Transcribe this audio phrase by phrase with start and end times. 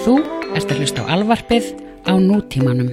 [0.00, 0.16] Þú
[0.56, 1.72] ert að hlusta á alvarpið
[2.08, 2.92] á nútímanum.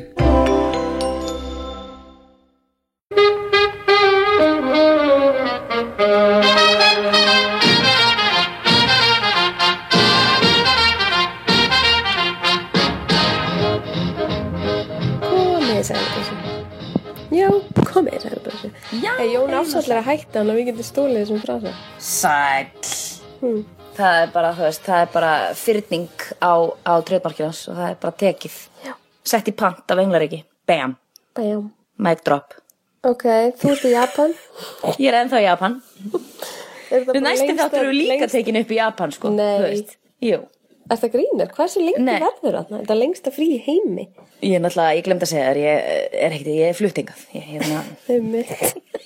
[19.38, 21.74] Jón afsallar að hætta hann að við getum stólið þessum frasa.
[22.04, 22.94] Sæll.
[23.42, 23.60] Hmm.
[23.98, 26.54] Það er bara, þú veist, það er bara fyrning á,
[26.88, 28.58] á treyðmarkinans og það er bara tekið.
[28.86, 28.94] Já.
[29.28, 30.42] Sett í pant af englaríki.
[30.68, 30.96] Bam.
[31.38, 31.70] Bæjum.
[32.04, 32.54] Mic drop.
[33.08, 33.24] Ok,
[33.62, 34.34] þú ert í Japan.
[35.02, 35.80] Ég er ennþá í Japan.
[36.88, 39.32] Það Við næstum þáttur eru líka lengst- tekin upp í Japan, sko.
[39.36, 39.82] Nei.
[40.88, 41.50] Er það grínir?
[41.52, 42.78] Hversu lengi verður þarna?
[42.80, 44.06] Þetta lengsta frí heimi.
[44.40, 45.90] Ég er náttúrulega, ég glemt að segja þér, ég
[46.24, 47.24] er ekkert, ég er fluttingað.
[47.36, 48.44] Ég, hérna, Heimi.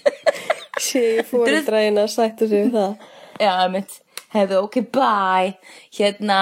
[0.81, 3.07] Sé, ég fór að dræna að sættu sig við það.
[3.41, 3.97] já, mitt.
[4.31, 5.53] Hefðu, ok, bye.
[5.97, 6.39] Hérna,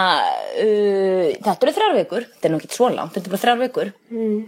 [0.62, 2.30] uh, þetta eru þrjár vikur.
[2.36, 3.92] Þetta er nú ekki svo langt, þetta er bara þrjár vikur.
[4.14, 4.40] Mm.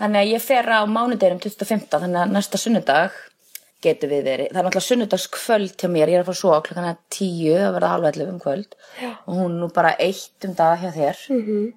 [0.00, 1.88] Þannig að ég fer á mánudeginum 25.
[1.92, 3.16] Þannig að næsta sunnudag
[3.84, 4.48] getur við verið.
[4.50, 6.12] Það er náttúrulega sunnudagskvöld til mér.
[6.12, 8.76] Ég er að fara að sofa klokkan að tíu, það verða halv 11 um kvöld.
[9.00, 9.10] Já.
[9.24, 11.22] Og hún nú bara eitt um dag hjá þér.
[11.32, 11.44] Mm.
[11.46, 11.68] -hmm.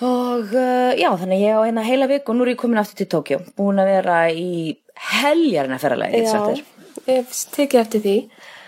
[0.00, 2.78] Og uh, já, þannig að ég á hérna heila vik og nú er ég komin
[2.80, 3.38] aftur til Tókjó.
[3.56, 4.76] Búin að vera í
[5.20, 6.64] heljarina ferðalagi, getur sagt
[7.06, 7.26] Já, ég
[7.56, 8.16] tekið eftir því.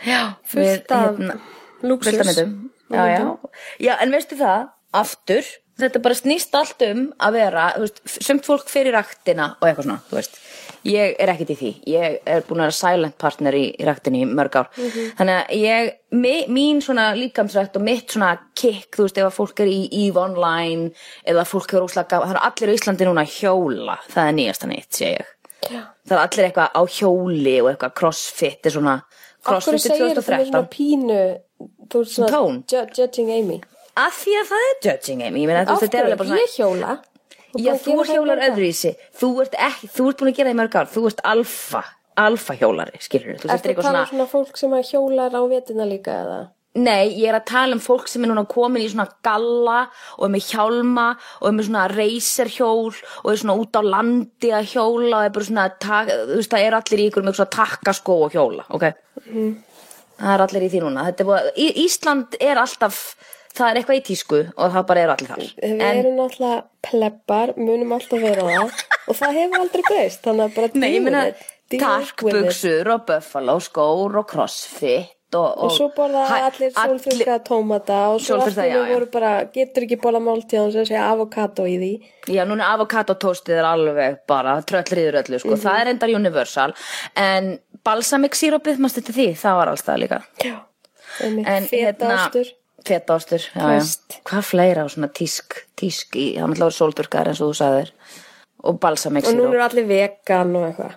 [0.05, 1.61] Já, Fullt af lúxus.
[2.92, 3.25] Já, já.
[3.80, 5.47] já, en veistu það, aftur,
[5.80, 9.89] þetta bara snýst allt um að vera, þú veist, sumt fólk fyrir raktina og eitthvað
[9.89, 10.39] svona, þú veist.
[10.83, 11.69] Ég er ekkert í því.
[11.92, 14.70] Ég er búin að vera silent partner í, í raktinni í mörg ár.
[15.19, 19.36] Þannig að ég, mi, mín svona líkamsrækt og mitt svona kick, þú veist, ef að
[19.36, 20.91] fólk er í EVE Online
[21.22, 24.70] eða fólk er gaman, það er allir á Íslandi núna að hjóla, það er nýjasta
[24.72, 25.33] nýtt, sé ég.
[25.70, 25.83] Já.
[26.02, 28.96] Það er allir eitthvað á hjóli og eitthvað crossfit er svona,
[29.43, 30.51] Akkur crossfit er segir þetta með 2013.
[30.51, 31.21] svona pínu,
[31.93, 32.59] þú ert svona Tón.
[32.73, 33.61] ju judging Amy.
[33.97, 36.19] Af því að það er judging Amy, ég meina þú Af veist þetta er alveg
[36.23, 36.93] bara svona Ég hjóla.
[37.53, 38.53] Og Já, bara þú gera það hjólar í mörg ár.
[38.53, 41.20] öðruvísi Þú ert ekki, þú ert búin að gera það í mörg ár Þú ert
[41.33, 41.83] alfa,
[42.17, 45.42] alfa hjólari, skilur Þú Ertu að tala um svona svona fólk sem að hjólar á
[45.52, 46.39] vetina líka eða?
[46.72, 49.83] Nei, ég er að tala um fólk sem er núna komin í svona galla
[50.16, 51.05] og er með hjálma
[51.42, 55.34] og er með svona racerhjól og er svona út á landi að hjóla og er
[55.34, 58.88] bara svona, þú veist, það er allir í ykkur með svona takkaskó og hjóla, ok?
[60.22, 61.06] Það er allir í því núna.
[61.12, 63.04] Er búið, Í, Ísland er alltaf,
[63.52, 65.46] það er eitthvað í tísku og það bara eru allir þar.
[65.60, 70.56] Við erum náttúrulega plebbar, munum alltaf vera það og það hefur aldrei breyst, þannig að
[70.56, 71.48] bara Nei, ég it.
[71.83, 78.20] takkbuxur og buffalo skór og crossfit og, Og svo borða Hæ- allir sólþurka tómata og
[78.20, 78.95] svo Sólþurrkaða, allir já, já.
[78.95, 81.93] voru bara, getur ekki bóla máltíðan sem segja avokado í því.
[82.37, 85.57] Já, núna avokadotóstið er alveg bara tröllriður öllu, sko.
[85.57, 86.75] Það er endar universal.
[87.17, 90.20] En balsamic sírópið, maður styrti því, það var alls það líka.
[90.45, 90.57] Já.
[91.23, 92.53] En feta ástur.
[92.85, 93.67] Feta ástur, já, já.
[93.79, 94.20] Prest.
[94.27, 97.93] Hvað fleira á svona tísk, tísk í, það maður lágur sóldurkar eins og þú sagðir.
[98.63, 100.95] Og balsamic Og nú eru allir vegan og eitthvað.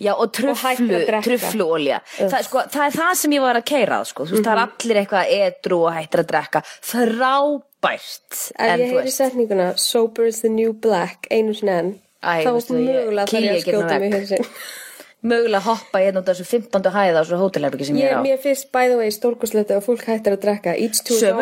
[0.00, 1.22] Já, og að drekka.
[1.26, 2.00] trufluolja.
[2.18, 4.24] Það, sko, það er það sem ég var að keira, sko.
[4.26, 4.72] Þú veist, það er Mhm.
[4.82, 6.62] allir eitthvað edru og hættir að drekka.
[6.82, 8.50] Frábært.
[8.58, 12.88] Ef ég heyri setninguna Sober is the new black einu sinni enn þá veistu, ég-
[12.90, 14.20] mögulega að ekki inn á skjóta mig vegg.
[14.20, 14.46] hausinn
[15.30, 16.90] mögulega hoppa ég út af þessu 15.
[16.90, 18.22] hæða á þessu hótelherbyggi sem ég er á.
[18.22, 21.40] mér finnst by the way stórkoslegt að fólk hættir að drekka each to his own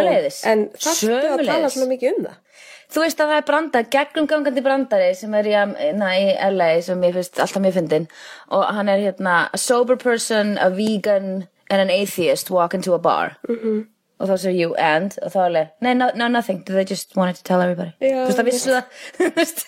[0.52, 2.36] en þarftu að tala svona mikið um það
[2.92, 5.54] Þú veist að það er brandar, gegnumgangandi brandari sem er í,
[5.98, 8.08] na, í LA sem ég finnst alltaf mjög fyndin
[8.54, 12.98] og hann er hérna a sober person, a vegan and an atheist walk into a
[12.98, 13.36] bar.
[13.48, 13.58] Mhm.
[13.62, 13.86] -hmm.
[14.20, 15.18] og þá segir you and?
[15.22, 16.64] Og þá er alveg, nei, no, no, nothing.
[16.64, 17.92] They just wanted to tell everybody.
[18.00, 18.84] Já, þú veist það vissu það.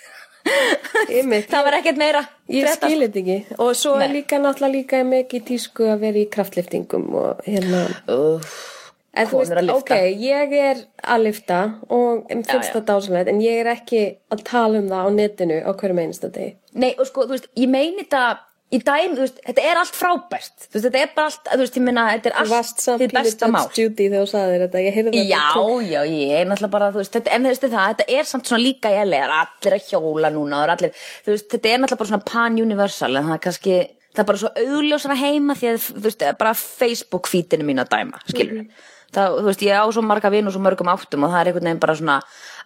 [0.49, 2.23] Það var ekkert meira.
[2.49, 3.59] Ég Frétta- skil þetta ekki.
[3.59, 4.23] Og svo er Nei.
[4.23, 7.83] líka náttúrulega líka mikið tísku að vera í kraftliftingum og hérna.
[8.09, 8.78] Úff,
[9.19, 9.95] En þú Konur veist, að lyfta.
[9.99, 10.83] ok, ég er
[11.15, 12.75] að lifta og em finnst já.
[12.77, 16.29] það dásanlegt en ég er ekki að tala um það á netinu á hverjum einasta
[16.31, 16.53] degi.
[16.79, 18.23] Nei, og sko, þú veist, ég meini þetta
[18.69, 21.59] í dæmi, þú veist, þetta er allt frábært þú veist, þetta er bara allt, þú
[21.63, 24.09] veist, ég meina þetta er Þú allt varst samt hið pínu besta mál Judge Judy
[24.13, 25.29] þegar þú sagði þetta, ég heyrði þetta.
[25.33, 28.29] Já, já, ég er náttúrulega bara, þú veist, þetta, en þú veist það, þetta er
[28.29, 30.93] samt svona líka í það er allir að hjóla núna, er allir,
[31.25, 33.79] þú veist, þetta er náttúrulega bara svona pan-universal, en það er kannski,
[34.13, 38.21] það er bara svo augljósara heima því að, þú veist, bara Facebook-fítinu mín að dæma,
[38.29, 38.71] skilur Mhm.
[39.15, 41.51] Það, þú veist, ég á svo marga vinn og svo mörgum áttum og það er
[41.51, 42.17] einhvern veginn bara svona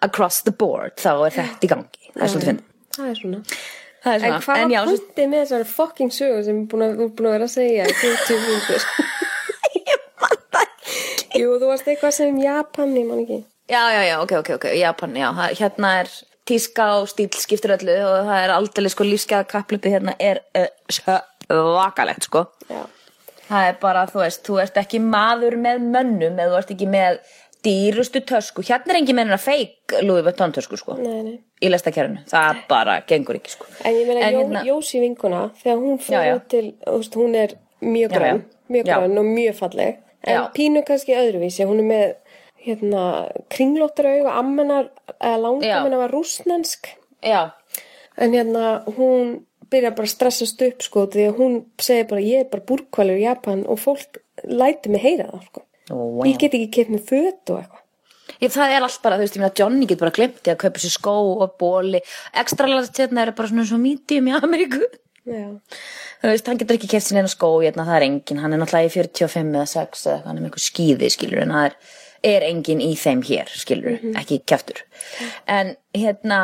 [0.02, 2.66] across the board, þá er þetta í gangi, það er svolítið fyndið.
[2.96, 3.40] Það er svona.
[4.02, 6.68] Það er svona, hvað en já, var punktið með þessari fucking sögu sem þú er
[6.72, 8.82] búin að, er vera að segja í 40 mínútur?
[11.38, 13.38] Jú, þú varst eitthvað sem Japan, ég man ekki.
[13.70, 16.08] já, já, já, ok, ok, ok, Japan, já, það, hérna er
[16.50, 20.70] tíska og stíl skiptir öllu og það er aldrei sko lífskeða kapplöpi hérna er uh,
[20.90, 22.40] svakalegt, sko.
[22.68, 22.82] Já.
[23.52, 26.86] Það er bara, þú veist, þú ert ekki maður með mönnum eða þú ert ekki
[26.88, 27.18] með
[27.62, 31.34] dýrustu tösku hérna er engin meina feik Louis Vuitton tösku sko Nei, nei.
[31.62, 35.42] í lestakjærinu, það bara gengur ekki sko En ég meina, En Jó, hérna- Jósi vinkuna,
[35.60, 38.40] þegar hún fyrir til, þú veist, hún er mjög já.
[38.72, 38.96] mjög Já.
[38.98, 39.96] grönn og mjög falleg.
[40.24, 40.42] En Já.
[40.54, 42.16] pínu kannski öðruvísi, hún er með,
[42.66, 43.04] hérna,
[43.50, 44.90] kringlóttar auga, ammenar,
[45.20, 46.86] eða langammenar var rúsnensk.
[47.22, 47.52] já,
[48.18, 52.44] En hérna, hún byrjar bara að stressast upp, sko, því að hún segir bara, ég
[52.44, 55.64] er bara búrkvalur í Japan og fólk læti mig heyra það, sko.
[55.92, 56.26] wow.
[56.28, 57.82] Ég get ekki með föt og eitthvað.
[58.42, 60.82] Ég, það er allt bara, þú veist, ég meina Johnny getur bara glemt að kaupa
[60.82, 61.14] sér skó
[61.44, 62.00] og bóli
[62.38, 64.80] ekstra last hérna er bara svona svo medium í Ameríku
[65.22, 65.44] Já.
[66.22, 68.62] þú veist, hann getur ekki keft sér eina skó hérna, það er engin, hann er
[68.62, 71.68] náttúrulega í 45 eða 6 eða eitthvað, hann er með eitthvað skýði, skilur en það
[71.68, 71.76] er,
[72.32, 74.82] er engin í þeim hér skilur, ekki keftur
[75.46, 76.40] en hérna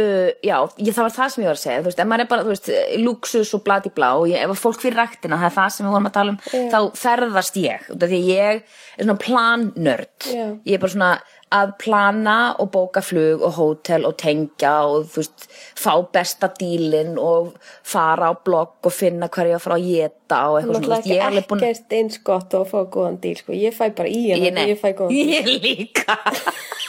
[0.00, 2.24] uh, já, ég, það var það sem ég var að segja þú veist, ef maður
[2.24, 2.72] er bara, þú veist,
[3.04, 5.96] luxus og bladi blá og ég, ef fólk fyrir ræktina, það er það sem við
[5.96, 6.42] vorum að tala um,
[6.74, 8.60] þá ferðast ég út af því ég er
[9.00, 10.44] svona plannörd Já.
[10.66, 11.14] ég er bara svona
[11.56, 15.46] að plana og bóka flug og hótel og tengja og þú veist,
[15.78, 17.52] fá besta dílin og
[17.86, 21.28] fara á blogg og finna fara að geta og eitthvað svona, þú veist, ég er
[21.28, 23.54] alveg búin ekkert eins gott að fá góðan díl, sko.
[23.54, 25.30] Ég fæ bara í nei, og ég fæ góðan díl.
[25.36, 26.18] ég líka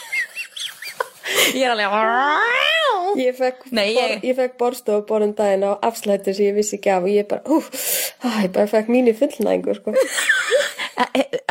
[1.54, 1.94] ég er alveg
[3.16, 3.68] Ég fekk,
[4.36, 7.62] fekk borstof borðum daginn á afslætti sem ég vissi ekki af og ég bara, hú,
[8.24, 9.94] á, ég bara fekk mín í fullnæðingu, sko.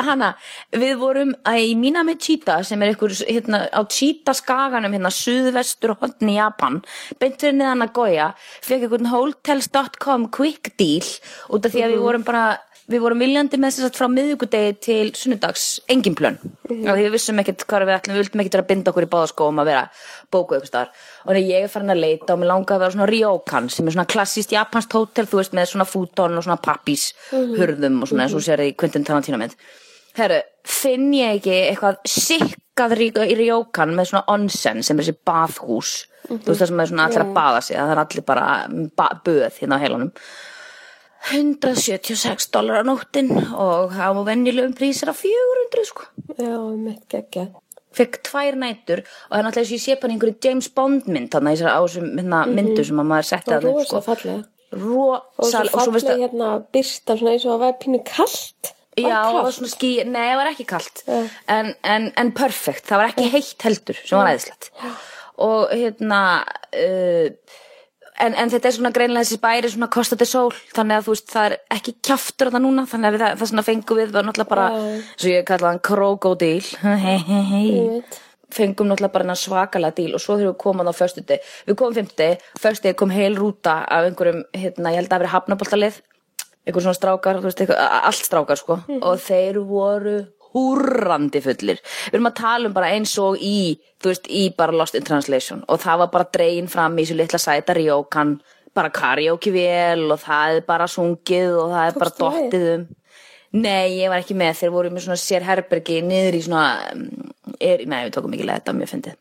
[0.08, 0.34] Hanna,
[0.76, 5.96] við vorum að í Minami Chita sem er ykkur hérna, á Chita skaganum hérna suðvestur
[6.02, 6.82] hodn í Japan
[7.22, 8.28] beint fyrir niðan að gója
[8.66, 11.08] fekk einhvern hotels.com quick deal
[11.54, 12.46] út af því að við vorum bara
[12.88, 16.38] við vorum viljandi með þess að frá miðvikudegi til sunnudags, engin plön.
[16.40, 16.94] Mm -hmm.
[16.96, 19.62] því við vissum ekkert hvað við ætlum, við vildum ekkert að binda okkur í báðaskóum
[19.62, 19.84] að vera
[20.32, 20.92] bóku ykkur staðar.
[21.26, 23.88] Og þannig ég er farin að leita og mér langaði að vera svona ryokan sem
[23.88, 28.08] er svona klassíst japanskt hótel þú veist með svona fúton og svona pappís hurðum og
[28.08, 29.56] svona eins og sér í Quentin Tarantino mynd.
[30.18, 36.08] Herru, finn ég ekki eitthvað sikkað í rjókan með svona onsen sem er þessi baðhús
[36.28, 38.46] þú veist það sem er svona allir að baða sig það er allir bara
[38.98, 40.12] ba böð hérna á heilanum
[41.32, 46.06] 176 dólar á nóttin og á venjulegum prísir á 400 sko.
[46.38, 47.50] Já, mitt geggja.
[47.98, 51.32] fekk tvær nætur og það er náttúrulega að ég sé í einhverju James Bond mynd
[51.34, 54.40] þannig að á þessum hérna, myndu sem að maður setti Það að var rosa fallega.
[54.78, 58.74] Og svo fallega hérna byrstan svona eins og að vera pínu kallt.
[58.98, 61.04] Var Já, það var svona ský, nei, það var ekki kalt.
[61.06, 61.20] Já.
[61.54, 64.70] en, en, en perfect, það var ekki heitt heldur sem var æðislegt.
[65.48, 66.22] Og hérna
[66.74, 67.58] uh,
[68.24, 71.34] en, en þetta er svona greinlega þessi bæri svona kostandi sól, þannig að þú veist
[71.34, 74.52] það er ekki kjaftur þetta núna, þannig að við, það, það svona fengum við náttúrulega
[74.54, 74.70] bara,
[75.16, 76.64] svo ég kallaði hann krokodil
[77.06, 78.02] hei, hei, hei
[78.54, 82.62] fengum náttúrulega bara svakalega díl og svo þegar við komum á föstudegi, við komum fimmtudegi
[82.62, 86.00] föstudegi kom heil rúta af einhverjum hérna, ég held að það verið hafnaboltalið
[86.68, 90.18] einhver svona strákar, þú veist, eitthvað, allt strákar sko, og þeir voru
[90.58, 91.80] húrrandi fullir.
[92.10, 95.06] Við erum að tala um bara eins og í þú veist, í bara Lost in
[95.08, 95.64] Translation.
[95.70, 98.38] Og það var bara dregin fram í þessu litla sæta rjókan,
[98.78, 102.42] bara karaoke vel og það er bara sungið og það er bara Tókstu með?
[102.52, 102.88] dottið um.
[103.58, 107.06] Nei, ég var ekki með, þeir voru með svona sér herbergi niður í svona um,
[107.64, 109.16] er, Nei, við tókum ekki leið, þetta mjög fyndið.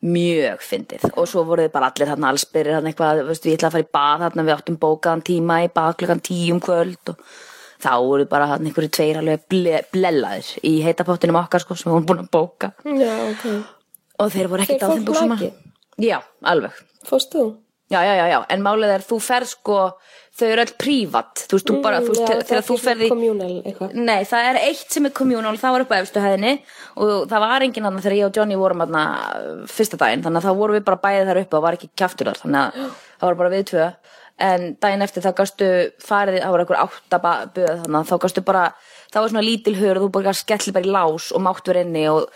[0.00, 1.06] Mjög fyndið.
[1.18, 3.84] Og svo voru þið bara allir þarna allsbyrðir Þarna eitthvað, veistu, ég ætla að fara
[3.84, 7.24] í bað Þarna við áttum bókaðan tíma í bað klukkan tíum kvöld og
[7.82, 12.06] þá voru bara einhverju tveir alveg ble, blellaðir í heitapottinum okkar sko sem við vorum
[12.12, 12.72] búin að bóka.
[12.84, 13.44] Já, ok.
[14.20, 15.58] og þeir voru ekkert á þeim búksum nakið?
[16.00, 16.18] Já,
[16.54, 16.80] alveg.
[17.08, 17.48] Fórst þú?
[17.90, 19.76] Já, já, já, já, en málið er þú ferð sko
[20.40, 21.40] þau eru öll prívat.
[21.50, 23.96] Þú veist, þú bara, þú veist, Mm, Já, þegar þú ferði Communal eitthvað.
[23.98, 26.52] Nei, það er eitt sem er communal, það var upp á efstu hæðinni
[27.02, 29.02] og það var enginn annað þegar ég og Johnny vorum aðna
[29.66, 32.30] fyrsta daginn, þannig að þá vorum við bara bæðið þar uppi og var ekki kjaftur
[32.30, 33.88] þar, þannig að það var bara við tvö,
[34.40, 35.68] en daginn eftir þá gastu
[36.04, 38.64] farið, var einhver átta ba- böð, þannig að þá gastu bara
[39.12, 41.84] það var svona lítil hör og þú bara skellir bara í lás og mátt vera
[41.84, 42.26] inni og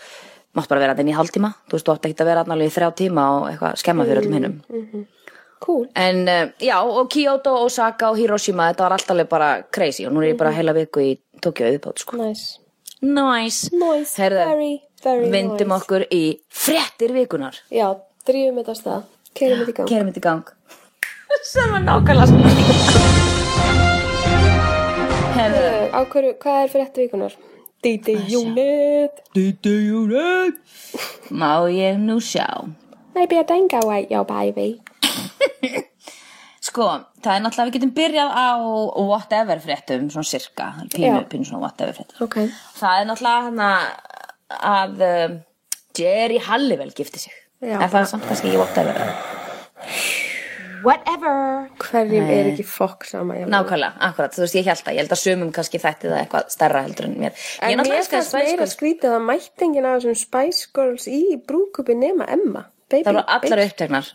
[0.55, 2.75] mátt bara vera inn í hálftíma, þú veist, þú átt ekki að vera alveg í
[2.77, 5.05] þrjá tíma og eitthvað skemma fyrir öllum hinnum
[5.65, 5.85] Cool.
[5.95, 10.21] En uh, já, og Kyoto, Osaka og Hiroshima, þetta var alltaf bara crazy og nú
[10.21, 12.17] er ég bara heila viku í Tokyo viðbót, sko.
[12.19, 12.59] Nice.
[13.01, 13.71] Nice.
[13.73, 14.13] Nice.
[14.19, 15.79] Herðu, Very, very vindum nice.
[15.79, 16.21] okkur í
[16.53, 17.55] fréttir vikunar.
[17.73, 17.87] Já,
[18.27, 19.07] drýjum þetta stað.
[19.33, 19.89] Keirum þetta í gang.
[19.89, 20.53] Kerum þetta í gang.
[21.43, 22.25] Sem var nákvæmlega.
[25.35, 27.35] Herðu, Á hverju, hvað er fyrir eftir vikunar?
[27.83, 29.21] DJ Unit.
[31.29, 32.47] má ég nú sjá.
[33.15, 34.81] Maybe a dingo ate your baby.
[36.65, 36.87] Sko,
[37.21, 38.47] það er náttúrulega, við getum byrjað á
[39.05, 42.25] whatever fréttum, svona sirka, pínu, pínu svona whatever fréttum.
[42.25, 42.39] Ok.
[42.79, 43.69] Það er náttúrulega hana
[44.73, 45.39] að um,
[45.95, 47.37] Jerry Halliwell gifti sig.
[47.61, 47.77] Já.
[47.79, 49.34] En það er samt kannski ekki whatever.
[50.85, 51.69] Whatever.
[51.81, 52.35] hverjum Nei.
[52.39, 53.33] er ekki fokk sama.
[53.49, 56.47] Nákvæmlega, akkurat, þú veist, ég held að ég held að sumum kannski þætti það eitthvað
[56.55, 58.75] stærra heldur en mér Ég En mér Spice meira Girls.
[58.77, 62.65] skrítið að mættingin af þessum Spice Girls í brúkupi nema Emma.
[62.85, 64.09] Baby, Það voru allar uppteknar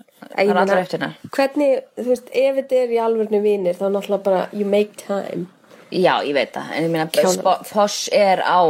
[1.34, 5.48] Hvernig, þú veist, ef þetta er í alvörnu vinir þá náttúrulega bara you make time.
[5.90, 7.06] Já, ég veit það, en ég meina.
[7.34, 8.60] Spo- Posh er á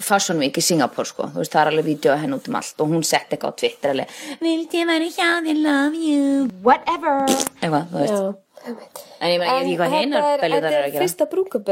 [0.00, 2.58] Fashion Week í Singapore sko, þú veist, það er alveg vídeo að henn út um
[2.58, 6.48] allt og hún sett eitthvað á Twitter alveg, vildi ég væri hjá þér, love you?
[6.66, 7.22] Whatever.
[7.62, 8.34] Eitthvað, þú veist, Já.
[8.66, 11.26] en ég veit ekki hvað þetta er, þetta er fyrsta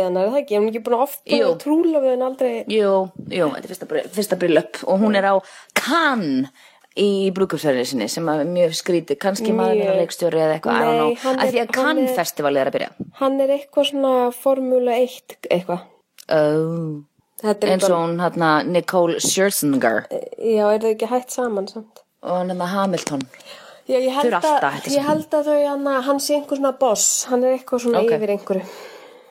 [0.06, 0.58] hennar, er það ekki?
[0.60, 2.52] Hún er ekki búin að ofta og trúlofuð en aldrei...
[2.70, 2.92] Jú,
[3.34, 5.34] jú, þetta er fyrsta, brillöp og hún er á
[5.74, 6.48] Cannes
[6.96, 9.96] í brúkupsverðinu sinni sem er mjög skrítið, kannski maður er Mjög.
[10.02, 10.76] leikstjóri eða eitthvað,
[11.24, 14.12] hann af er- því að hann er- festivalið er að byrja Hann er eitthvað svona
[14.34, 15.80] Formula 1 eitthvað.
[16.30, 17.02] oh.
[17.44, 20.06] Er eins og hún hérna Nicole Scherzinger
[20.38, 22.00] Já, er það ekki hægt saman samt?
[22.22, 23.20] og hann hérna Hamilton
[23.86, 25.08] Já, ég held, alltaf að, ég saman.
[25.10, 28.12] held að þau, hann, hann sé einhver svona boss, hann er eitthvað svona Ok.
[28.16, 28.62] yfir einhverju.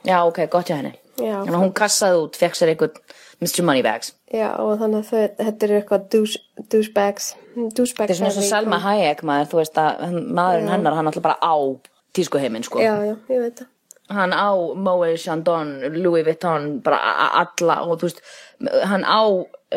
[0.05, 0.93] Já, ok, gott hjá henni.
[1.17, 1.39] Já.
[1.41, 2.91] Að hún kassaði út, fekk sér einhvern
[3.43, 3.65] Mr.
[3.67, 4.13] Moneybags.
[4.33, 6.39] Já, og þannig að þau, þetta er eitthvað douche,
[6.71, 7.97] douchebags, douchebags.
[7.99, 11.37] Þetta er svona svo Salma Hayek maður, þú veist að maðurinn hennar, hann alltaf bara
[11.43, 11.55] á
[12.17, 12.81] tískuheiminn, sko.
[12.83, 13.69] Já, já, ég veit það.
[14.13, 14.51] Hann á
[14.85, 16.99] Moët Chandon, Louis Vuitton, bara
[17.43, 18.23] alla og þú veist,
[18.89, 19.21] hann á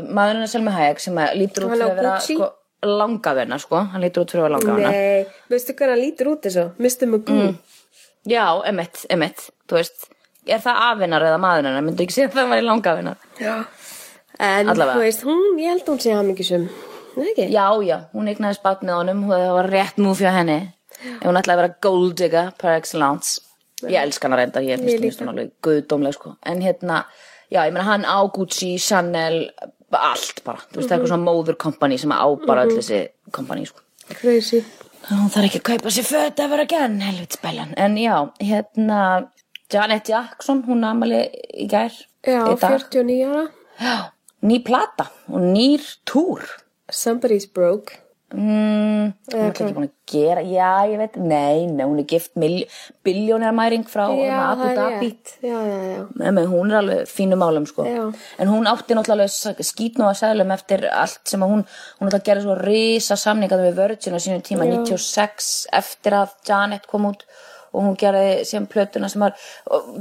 [0.03, 2.51] maðurinn er Salma Hayek sem lítur út fyrir að vera, sko,
[2.87, 3.85] langavenna, sko.
[3.93, 4.91] Hann lítur út fyrir að vera langavenna.
[4.91, 6.69] Nei, veistu hvað hann lítur út þessu?
[6.83, 7.09] Mr.
[7.15, 7.55] Magoo.
[8.27, 10.09] Já, emitt, emitt, þú veist.
[10.47, 11.87] Er það afinnar eða maðurinn hennar?
[11.87, 13.25] Myndu ekki segja að það var í langavennar?
[13.43, 13.55] Já.
[14.37, 14.95] En, Allavega.
[14.95, 16.69] þú veist, hún, ég held hún sé hamingisum.
[17.17, 17.49] Nei, ekki?
[17.55, 19.25] Já, já, hún eignaði spatt með honum.
[19.27, 20.59] Og það var rétt múf hjá henni.
[21.01, 23.41] Ef hún ætlaði að vera gold digger par excellence.
[23.85, 27.03] Ég elska hana reyndar, ég Ég finnst hún alveg guðdómleg sko, en hérna
[27.53, 29.51] já, ég meina hann á Gucci, Chanel
[29.93, 33.03] allt bara, þú veist, það er eitthvað svona móður kompani sem á bara öll þessi
[33.37, 33.85] kompani sko.
[34.17, 34.63] Crazy.
[35.07, 39.01] Að hún þarf ekki að kaupa sér föt ever again, helvits bæljan en já, hérna
[39.73, 41.93] Janet Jackson, hún amali í gær
[42.27, 42.79] Já, í dag.
[42.79, 43.47] 49 ára.
[43.81, 43.97] Já,
[44.47, 46.45] ný plata og nýr túr
[46.87, 48.07] Somebody's broke.
[48.35, 52.33] Mm, hún er ekki búin að gera, já ég veit, nei, nei, hún er gift
[53.07, 55.11] biljónir mæring frá já, Abu það Dhabi.
[55.47, 56.01] Já, já, já.
[56.35, 57.87] Nei, hún er alveg fínu málum sko.
[57.87, 58.03] Já.
[58.43, 61.63] En hún átti náttúrulega skýtnú að seglum eftir allt sem að hún,
[62.01, 66.91] hún náttúrulega gerði svo risa samningaði við Virgin á sínum tíma, 96 eftir að Janet
[66.91, 67.23] kom út
[67.77, 69.37] og hún gerði sem plötuna sem var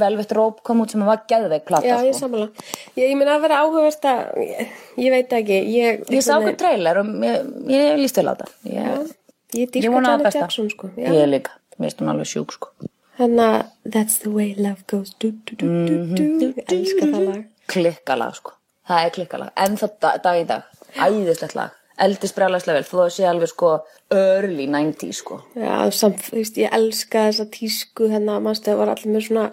[0.02, 2.26] Velvet Rope kom út sem var geðveik plata Já, ég sko.
[2.26, 2.66] samanlega.
[2.96, 6.04] Ég, ég meina að vera áhugavert að, ég, ég veit ekki, ég...
[6.16, 8.56] Ég sá okkur trailer og ég, ég líst vel á það.
[8.72, 9.14] Ég,
[9.56, 10.46] Ég ég vona Janet besta.
[10.46, 10.90] Jackson, sko.
[11.00, 12.72] Ég líka, mér finnst hún alveg sjúk sko.
[13.16, 16.26] Þannig að that's the way love goes du, du, du, du, du.
[16.26, 16.42] Mhm.
[16.44, 17.44] Ég elska það lag.
[17.72, 18.52] klikkalag sko
[18.86, 20.66] það er klikkalag, en það dag í dag
[21.02, 23.70] æðislegt lag, eldist brjálæslega vel þó að sé alveg sko
[24.12, 25.40] early 90s sko.
[25.56, 29.46] Já, samt, þú veist, ég elska þessa tísku hennar, mannstu, það var allir með svona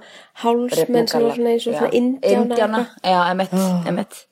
[0.43, 2.43] hálsmenn sem var svona eins og svona indjána.
[2.43, 3.57] indjána, já, emitt,
[3.89, 4.27] emitt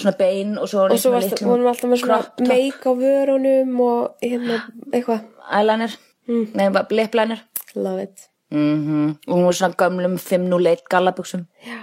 [0.00, 3.80] svona bein og svo, Og svo varst, vorum við alltaf með svona meik á vörunum
[3.80, 5.20] og hérna, eitthvað.
[5.52, 5.96] eyeliner,
[6.28, 6.46] Mm.
[6.54, 7.40] nei, lipliner
[7.74, 8.28] Love it.
[8.52, 11.46] mm og hún var svona gömlum 501 gallabuxum.
[11.66, 11.78] Já.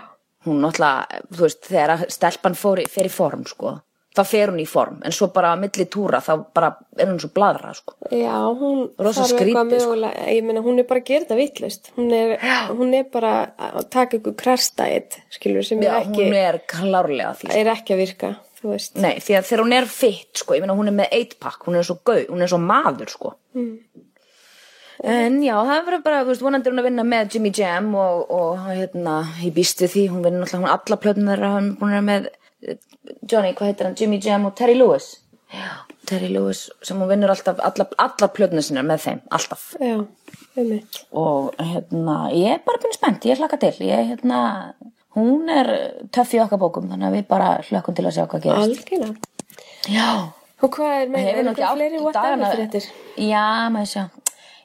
[0.45, 3.81] hún náttúrulega, þú veist, þegar að stelpan fór, í- fer í form sko
[4.17, 7.19] þá fer hún í form, en svo bara að milli túra þá bara er hún
[7.21, 9.93] svo bladra sko Já, hún Rosa þarf eitthvað skrítið, sko.
[9.93, 11.91] mögulega, ég meina, hún er bara að gera þetta vittlust.
[11.95, 12.13] Hún
[12.79, 13.33] hún er bara
[13.69, 17.95] að taka ykkur krastætt, skilur, sem já, er ekki, hún er klárlega því er ekki
[17.95, 18.97] að virka, þú veist.
[18.97, 21.79] Nei, því að þegar hún er fitt, sko, ég meina hún er með 8-pack, hún
[21.79, 23.35] er svo gau, hún er svo maður, sko.
[24.99, 28.25] En já, það verður bara, þú veist, vonandi hún að vinna með Jimmy Jam og,
[28.35, 32.03] og hérna, ég býst við því, hún vinnur náttúrulega, hún alla plötun þeirra, hún er
[32.09, 32.27] með
[33.23, 35.11] Johnny, hvað heitir hann, Jimmy Jam og Terry Lewis.
[35.53, 35.69] Já,
[36.09, 39.65] Terry Lewis, sem hún vinnur alltaf, alla, alla plötuna sinna með þeim, alltaf.
[39.81, 41.01] Já, um mitt.
[41.17, 44.41] Og hérna, ég er bara búin spennt, ég hlaka til, ég, hérna,
[45.17, 45.71] hún er
[46.13, 48.85] töff í okkar bókum, þannig að við bara hlökkum til að sjá hvað gerist.
[48.85, 49.29] Algjörlega.
[49.89, 50.09] Já.
[50.59, 52.87] Og hvað er með, er átt fleiri whatever fréttir?
[53.15, 54.01] já, maður sjá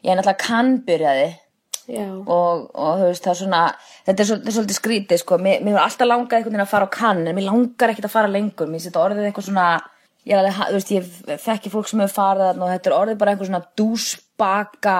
[0.04, 1.43] ég er náttúrulega kann byrjaði Já,
[1.86, 3.62] og, og þú veist það er svona
[4.06, 5.38] þetta er, svolítið skrítið sko.
[5.42, 8.08] Mér, mér er alltaf langað einhvern veginn að fara á kann en mér langar ekkert
[8.08, 8.70] að fara lengur.
[8.70, 9.68] Mér setja orðið eitthvað svona
[10.24, 13.22] ég, alveg, þú veist, ég þekki fólk sem hefur farið þarna og þetta er orðið
[13.22, 14.98] bara einhver svona dúsbaka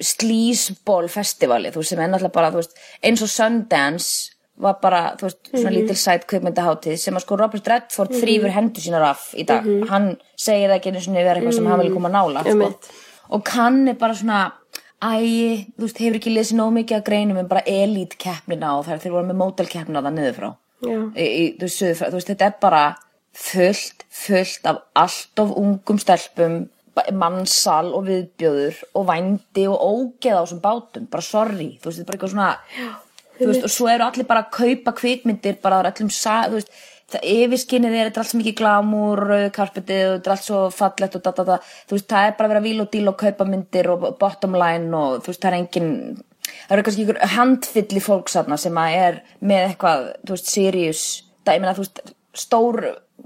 [0.00, 5.28] slísból festivali þú veist sem er náttúrulega bara veist, eins og Sundance var bara þú
[5.28, 9.44] veist svona lítil sæt kveikmyndahátíð sem að sko Robert Redford þrýfur hendur sínar af í
[9.48, 9.66] dag.
[9.90, 12.70] Hann segir ekki einu sinni vera eitthvað sem hann vil koma nála sko.
[13.36, 14.46] Og kann er bara svona
[15.02, 15.16] æ,
[15.76, 19.02] þú veist, hefur ekki lesið nóg mikið að greinum en bara elite keppnina og þær
[19.02, 20.48] þeir voru með mótel keppnina það niður frá.
[20.86, 20.96] Já,
[21.58, 21.68] þú,
[22.14, 22.84] veist, þetta er bara
[23.36, 26.64] fullt, fullt af allt of ungum stelpum
[27.12, 32.04] mannsal og viðbjöður og vændi og ógeð á þessum bátum bara sorry, þú veist, þetta
[32.04, 32.50] er bara eitthvað svona
[33.36, 36.60] þú veist, og svo eru allir bara að kaupa kvikmyndir bara á öllum sa, þú
[36.60, 36.72] veist
[37.12, 40.46] það yfirskinnið er, þetta er allt svo mikið glamúr rauðu karpetið og þetta er allt
[40.46, 41.58] svo fallegt og da, da, da.
[41.86, 44.56] þú veist, það er bara að vera víl og díl og kaupa myndir og bottom
[44.58, 45.92] line og þú veist, það er engin
[46.46, 51.04] það eru kannski ykkur handfylli fólksatna sem að er með eitthvað, þú veist, serious
[51.46, 52.02] það, ég meina, þú veist,
[52.36, 52.82] stór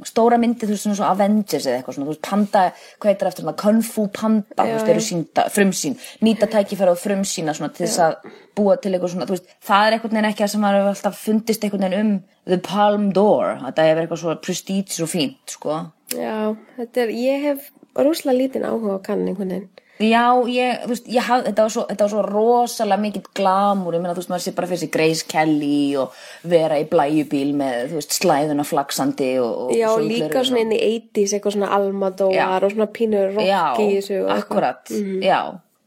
[0.06, 2.62] stóra myndi, þú veist, svona svo Avengers eða eitthvað svona, þú veist, panda,
[3.00, 7.00] hvað heitir eftir svona Kung Fu Panda, þú veist, eru sínda frumsýn, nýta tækifæra og
[7.00, 10.30] frumsýna svona til þess að búa til eitthvað svona, þú veist, það er einhvern veginn
[10.30, 12.14] ekki það sem hefur alltaf fundist einhvern veginn um
[12.50, 15.82] The Palm d'Or, þetta hefur eitthvað svo prestige og fínt, sko.
[16.14, 16.38] Já,
[16.78, 19.70] þetta er, ég hef rúslega lítinn áhuga á kann einhvern veginn.
[20.00, 23.96] Já, ég, þú veist, ég haf, þetta, var svo, þetta var svo rosalega mikið glamúr,
[23.98, 27.50] ég meina, þú veist, maður sé bara fyrir sig Grace Kelly og vera í blæjubíl
[27.58, 31.58] með, þú veist, slæðuna flaksandi og, og Já, og líka svona inn í 80s, eitthvað
[31.58, 34.22] svona Almadóar og svona pínur rock já, í þessu.
[34.22, 34.38] eitthvað.
[34.38, 34.94] akkurat,
[35.26, 35.40] já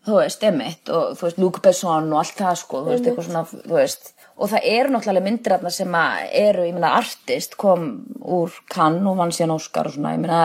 [0.03, 3.27] þú veist, emitt og þú veist, Luke Besson og allt það sko, þú veist, eitthvað
[3.29, 7.58] svona þú veist, og það eru náttúrulega myndir þarna sem að eru, ég meina, artist
[7.62, 7.89] kom
[8.20, 10.41] úr Cannes og vann síðan Oscar og svona, ég meina,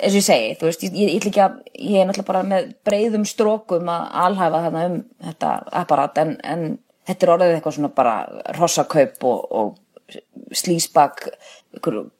[0.00, 3.26] eins og ég segi þú veist, ég, ég, ég, ég er náttúrulega bara með breiðum
[3.28, 4.98] strókum að alhæfa þarna um
[5.28, 6.66] þetta apparat en, en
[7.06, 8.16] þetta er orðið eitthvað svona bara
[8.58, 10.16] rossakaup og, og
[10.54, 11.24] slísbak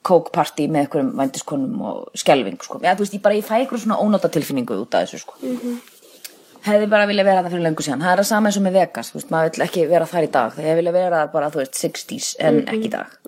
[0.07, 2.81] kókparti með ykkurum vændiskonum og skelving sko.
[2.83, 5.39] Já, þú veist, ég bara, ég fæ ykkur svona ónóta tilfinningu út af þessu sko.
[6.67, 8.03] hefði bara vilja vera það fyrir löngu síðan.
[8.03, 10.27] Það er það sama eins og með Vegas, þú veist, maður vill ekki vera þar
[10.27, 10.55] í dag.
[10.57, 13.19] Þegar ég vilja vera þar bara, þú veist, 60s en ekki í dag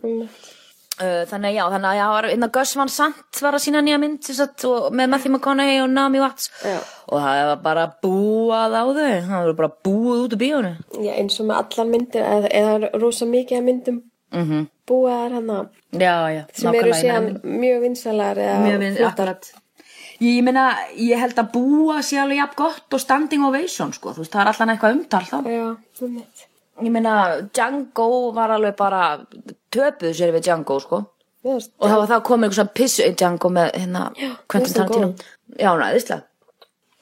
[0.98, 4.00] uh, þannig að já, þannig að já, innan Gus Van Sant var að sína nýja
[4.02, 6.78] mynd sagt, og, með Matthew McConaughey og Naomi Watts Já.
[7.08, 10.74] og það var bara búað á þau það var bara búið út úr bíónu
[11.04, 14.02] Já, eins og með allar myndir, eða, eða rosa mikið myndum
[14.34, 15.50] mm búaðar hann
[15.92, 19.32] já, já, sem eru síðan mjög vinsalar eða Mjög vinn, flottar.
[20.18, 20.64] Ég, meina,
[20.98, 24.42] ég held að búa sé alveg jafn gott og standing ovation, sko, þú veist, það
[24.42, 25.36] er alltaf eitthvað umtal þá.
[25.46, 25.66] Já,
[26.08, 26.48] um mitt.
[26.82, 27.14] Ég meina,
[27.54, 29.02] Django var alveg bara,
[29.74, 31.00] töpuðu sér við Django, sko.
[31.42, 34.02] Finnst- Og það var það komið einhver svona pissu í Django með, hérna,
[34.48, 35.14] Quentin það Tarantino.
[35.58, 36.22] Já, næðislega.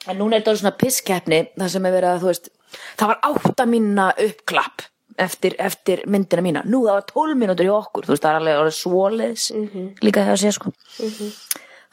[0.07, 2.49] En núna er þetta svona pisskeppni, það sem er verið að, þú veist,
[2.97, 4.81] það var átta mínuna uppklapp
[5.19, 6.61] eftir, eftir myndina mína.
[6.65, 9.47] Nú, það var tólf mínútur í okkur, þú veist, það er alveg orðið svoleiðis,
[10.05, 10.71] líka það að sé, sko.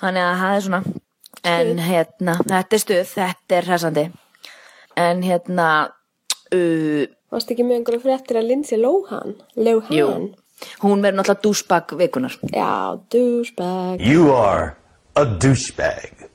[0.04, 0.82] Þannig að það er svona,
[1.44, 4.04] en hérna, þetta er stuð, þetta er hressandi.
[4.96, 5.68] En hérna,
[6.54, 9.34] uh, Varst ekki með einhverju fréttir að Lindsay Lohan?
[9.58, 9.94] Lohan?
[9.94, 10.08] jú,
[10.84, 12.36] hún verður náttúrulega dúsbak vikunar.
[12.54, 14.00] Já, douchebag.
[14.00, 14.76] You are
[15.18, 16.28] a douchebag.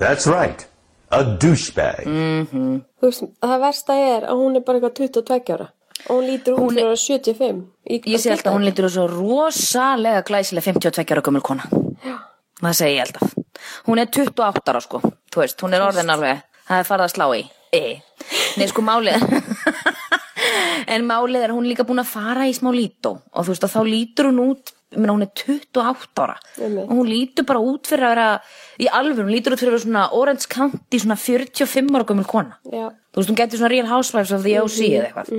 [0.00, 0.64] That's right.
[1.12, 2.06] A douchebag.
[2.08, 5.68] Þú veist, það versta er að hún er bara eitthvað 22 ára.
[6.08, 7.62] Og hún lítur út Hún fyrir að vera 75.
[7.90, 11.68] Í, Ég sé alltaf að hún lítur svo rosalega glæsilega 52 ára gömul kona.
[12.06, 12.16] Já.
[12.62, 13.34] Það segi ég alltaf.
[13.88, 15.00] Hún er 28 ára sko,
[15.32, 17.42] þú veist, hún er orðin alveg, það er farið að slá í.
[17.74, 17.82] E.
[18.56, 19.24] Nei sko málið,
[20.86, 23.74] en málið er hún líka búin að fara í smá lító og þú veist að
[23.76, 26.86] þá lítur hún út, ég meina hún er 28 ára Einmitt.
[26.88, 28.28] og hún lítur bara út fyrir að vera,
[28.80, 32.26] í alveg, hún lítur út fyrir að vera svona Orange County svona 45 ára gömul
[32.28, 32.56] kona.
[32.72, 32.88] Já.
[33.12, 35.30] Þú veist, hún getur svona Real Housewives of the OC eða eitthvað.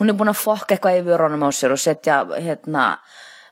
[0.00, 2.84] Hún er búin að fokka eitthvað yfir honum á sér og setja, hérna,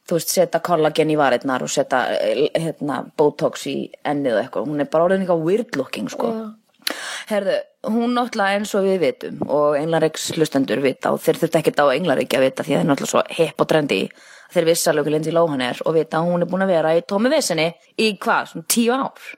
[0.09, 4.66] þú veist, setja kollagen í varirnar og setja, eh, hérna, botox í ennið eitthvað.
[4.72, 6.33] Hún er bara orðin eitthvað weird looking, sko.
[6.33, 6.46] Já.
[7.29, 7.57] Herðu,
[7.92, 11.87] hún náttúrulega eins og við vitum og Englareiks hlustendur vita og þeir þurft ekki á
[11.94, 14.01] Englareik að vita því að það er náttúrulega svo hipp og trendi
[14.55, 17.05] þeir alveg hvað Lindsay Lohan er og vita að hún er búin að vera í
[17.05, 17.68] tómi vesinni
[18.01, 19.29] í hvað, svona tíu ár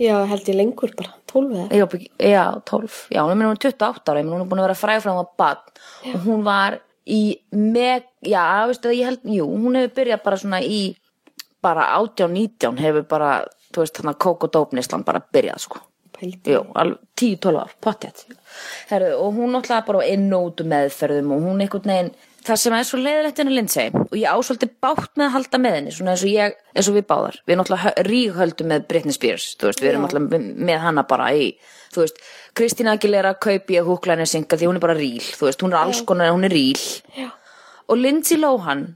[0.00, 1.10] Já, held ég lengur bara.
[1.28, 1.76] 12 eða.
[1.76, 4.66] Já, bygg- já, 12, já, hún er hún er 28 ára, hún er búin að
[4.70, 4.76] vera
[5.12, 7.18] hún var bann og hún var í
[7.52, 10.80] meg, já, veistu það, ég held, jú, hún hefur byrjað bara svona í
[11.60, 13.30] bara 18, 19 hefur bara,
[13.74, 15.82] þú veist, þannig að kók og dópnislan bara byrjað, sko.
[16.20, 18.24] Jú, alveg 10-12 ár, pottet.
[18.90, 22.10] Herðu, og hún náttúrulega bara inn og út um meðferðum og hún einhvern veginn,
[22.46, 25.76] það sem er svo leiðilegt henni Lindsay og ég ásvöldi bátt með að halda með
[25.78, 27.40] henni, svona eins og ég, eins og við báðar.
[27.48, 31.50] Við náttúrulega ríghöldum með Britney Spears, þú veist, við erum náttúrulega með hana bara í,
[31.94, 32.22] þú veist,
[32.56, 35.82] Kristína Aguilera kaupi ég húklæni synga því hún er bara ríl, þú veist, hún er
[35.82, 36.86] alls konar, hún er ríl.
[37.16, 37.28] Já.
[37.90, 38.86] Og Lindsay Lohan,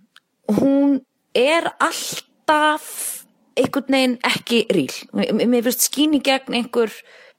[0.61, 1.01] hún
[1.35, 3.14] er alltaf
[3.57, 4.91] einhvern veginn ekki ríl.
[5.15, 6.93] Mér finnst skín í gegn einhver,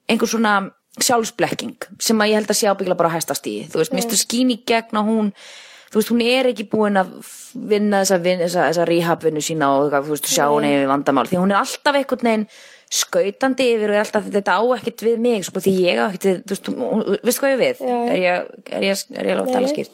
[0.08, 0.56] einhver svona
[0.96, 3.56] sjálfsblekking sem að ég held að sé ábyggla bara að hæstast í.
[3.68, 5.32] Þú veist, mér finnst skín í gegn að hún
[5.90, 7.12] þú veist, hún er ekki búin að
[7.70, 11.54] vinna þessa, þessa, þessa rehab-vinnu sína og þú veist, sjá hún yfir vandamál því hún
[11.54, 12.48] er alltaf einhvern veginn
[12.96, 16.26] skautandi yfir og er alltaf þetta á ekkert við mig sko, því ég á ekkert
[16.28, 17.80] við, þú veist, hún- veistu hvað ég við?
[17.80, 17.96] Já.
[18.06, 19.72] Er ég, er ég, er ég Nei.
[19.72, 19.90] skýrt?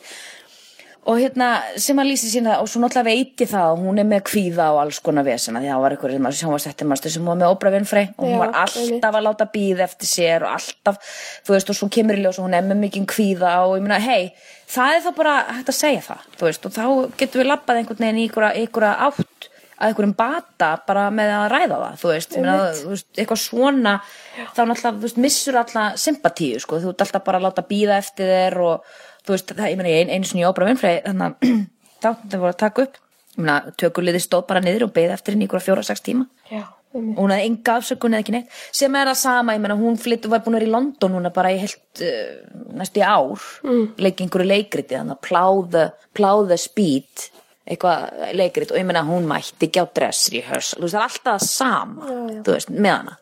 [1.02, 1.48] Og hérna
[1.82, 4.68] sem að lýsi sína og svo náttúrulega veit ég það að hún er með kvíða
[4.70, 7.38] og alls konar vesena því að það var eitthvað sem að sjónvastættir maður sem var
[7.40, 11.56] með Oprah Winfrey og hún var alltaf að láta býða eftir sér og alltaf, þú
[11.56, 13.98] veist, og svo kemur í ljós og hún er með mikið kvíða og ég meina,
[14.02, 14.30] hei
[14.70, 16.84] það er þá bara hægt að segja það, þú veist og þá
[17.18, 19.48] getum við labbað einhvern veginn í einhverja, átt
[19.82, 23.94] að einhverjum bata bara með að ræða það, þú veist, meina, þú veist eitthvað svona,
[24.38, 27.98] þá náttúrulega þú veist, missur alltaf sympatíu, sko þú ert alltaf bara að láta býða
[27.98, 28.92] eftir þér og
[29.26, 31.56] þú veist, það, ég meina, ég ein, einu sinni í Óbra Vinfrey þannig að
[32.04, 35.36] þáttum þau voru að taka upp ég meina, tökuliði stóð bara niður og beið eftir
[35.36, 38.56] henni í einhverja fjóra, sex tíma Já, og hún hafði enga afsökun eða ekki neitt
[38.82, 41.32] sem er það sama, ég meina hún flyttu var búin að vera í London núna
[41.34, 42.32] bara í heilt uh,
[42.76, 43.86] næstu í ár, mm.
[44.02, 47.30] leik einhverju leikriti þannig að plow the speed
[47.62, 51.08] eitthvað leikrit og ég meina hún mætti ekki á dress rehearsal, þú veist það er
[51.08, 52.40] alltaf sama Já, já.
[52.42, 53.18] þú veist, með hana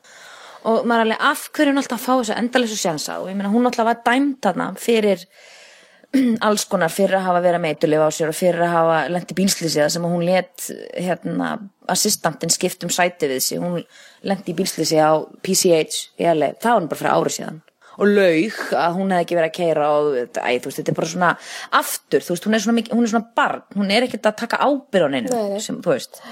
[0.61, 3.31] og maður er alveg af hverju er hún alltaf að fá þessu endalessu sjansa og
[3.31, 5.25] ég meina hún alltaf var dæmt þarna fyrir
[6.47, 9.37] alls konar fyrir að hafa verið meitulif á sér og fyrir að hafa lent í
[9.39, 11.51] bílslýsið sem hún let hérna,
[11.91, 13.63] assistantin skipt um sæti við sig.
[13.63, 13.85] Hún
[14.27, 15.13] lent í bílslýsið á
[15.45, 17.61] PCH í LA, það var bara fyrir ári síðan.
[18.01, 21.11] Og laug að hún hefði ekki verið að keira og æ, veist, þetta er bara
[21.11, 21.31] svona
[21.77, 23.65] aftur, veist, hún er svona, mikið, hún er svona barn.
[23.77, 25.61] Hún er ekkert að taka ábyrð á neinu Nei, nei.
[25.61, 26.23] sem, þú veist,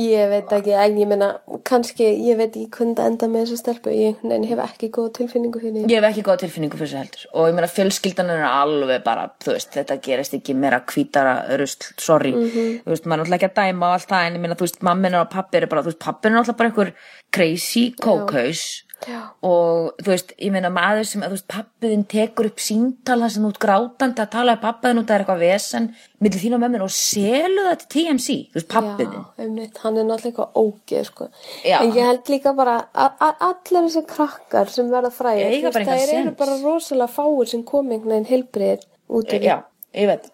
[0.00, 1.28] Ég veit ekki, en ég meina,
[1.68, 5.60] kannski, ég veit ekki hvernig það enda með þessa stelpu, ég hef ekki góð tilfinningu
[5.60, 5.82] fyrir því.
[5.92, 7.26] ég hef ekki góða tilfinningu fyrir þessu heldur.
[7.34, 11.90] Og ég meina fjölskyldan er alveg bara þú veist, þetta gerist ekki meira hvítara rusl,
[12.00, 14.56] sorry, þú veist, maður er náttúrulega ekki að dæma og allt það, en ég meina,
[14.56, 16.94] þú veist, mammin og pappi er bara, þú veist, pappi er náttúrulega bara einhver
[17.32, 18.64] crazy kókaus
[19.08, 19.20] Já.
[19.42, 23.58] og þú veist, ég meina maður sem, þú veist, pappiðin tekur upp síntala sem út
[23.62, 25.88] grátandi að tala um pappiðin út að er eitthvað vesen
[26.22, 29.98] millir þín og mömmin og selu það til TMC, þú veist, pappiðin Já, einmitt, hann
[29.98, 31.28] er náttúrulega eitthvað ógeð, sko.
[31.72, 36.36] En ég held líka bara að að allir þessi krakkar sem verða engan það eru
[36.38, 39.58] bara rosalega fáir sem kom einhvern veginn heilbriðir út í já,
[39.96, 40.30] ég veit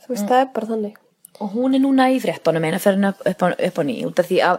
[0.00, 0.96] Þú veist, það er bara þannig.
[1.40, 4.28] og hún er núna í fréttunum eina fyrir upp, á, upp á ný út af
[4.28, 4.58] því að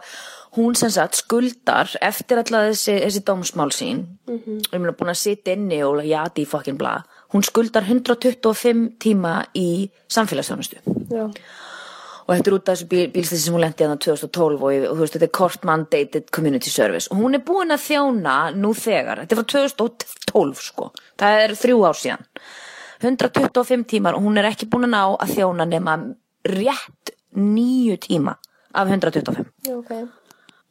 [0.58, 4.06] hún sem sagt skuldar eftir alltaf þessi, þessi dómsmál sín.
[4.28, 8.98] Og ég meina búin að sitja inni og jati í fokkin blað hún skuldar 125
[9.00, 10.82] tíma í samfélagsþjónustu.
[11.12, 11.28] Já,
[12.22, 14.98] og þetta er út af þessu bíl, bílslissi sem hún lendi að 2012 og, og
[14.98, 17.10] þú veist þetta er court mandated community service.
[17.12, 21.56] Og hún er búin að þjóna nú þegar, þetta er frá 2012 sko, það er
[21.64, 22.28] þrjú ár síðan.
[23.02, 25.98] 125 tímar og hún er ekki búin að ná að þjóna nema
[26.46, 28.36] rétt nýju tíma
[28.78, 29.92] af 125 já, ok.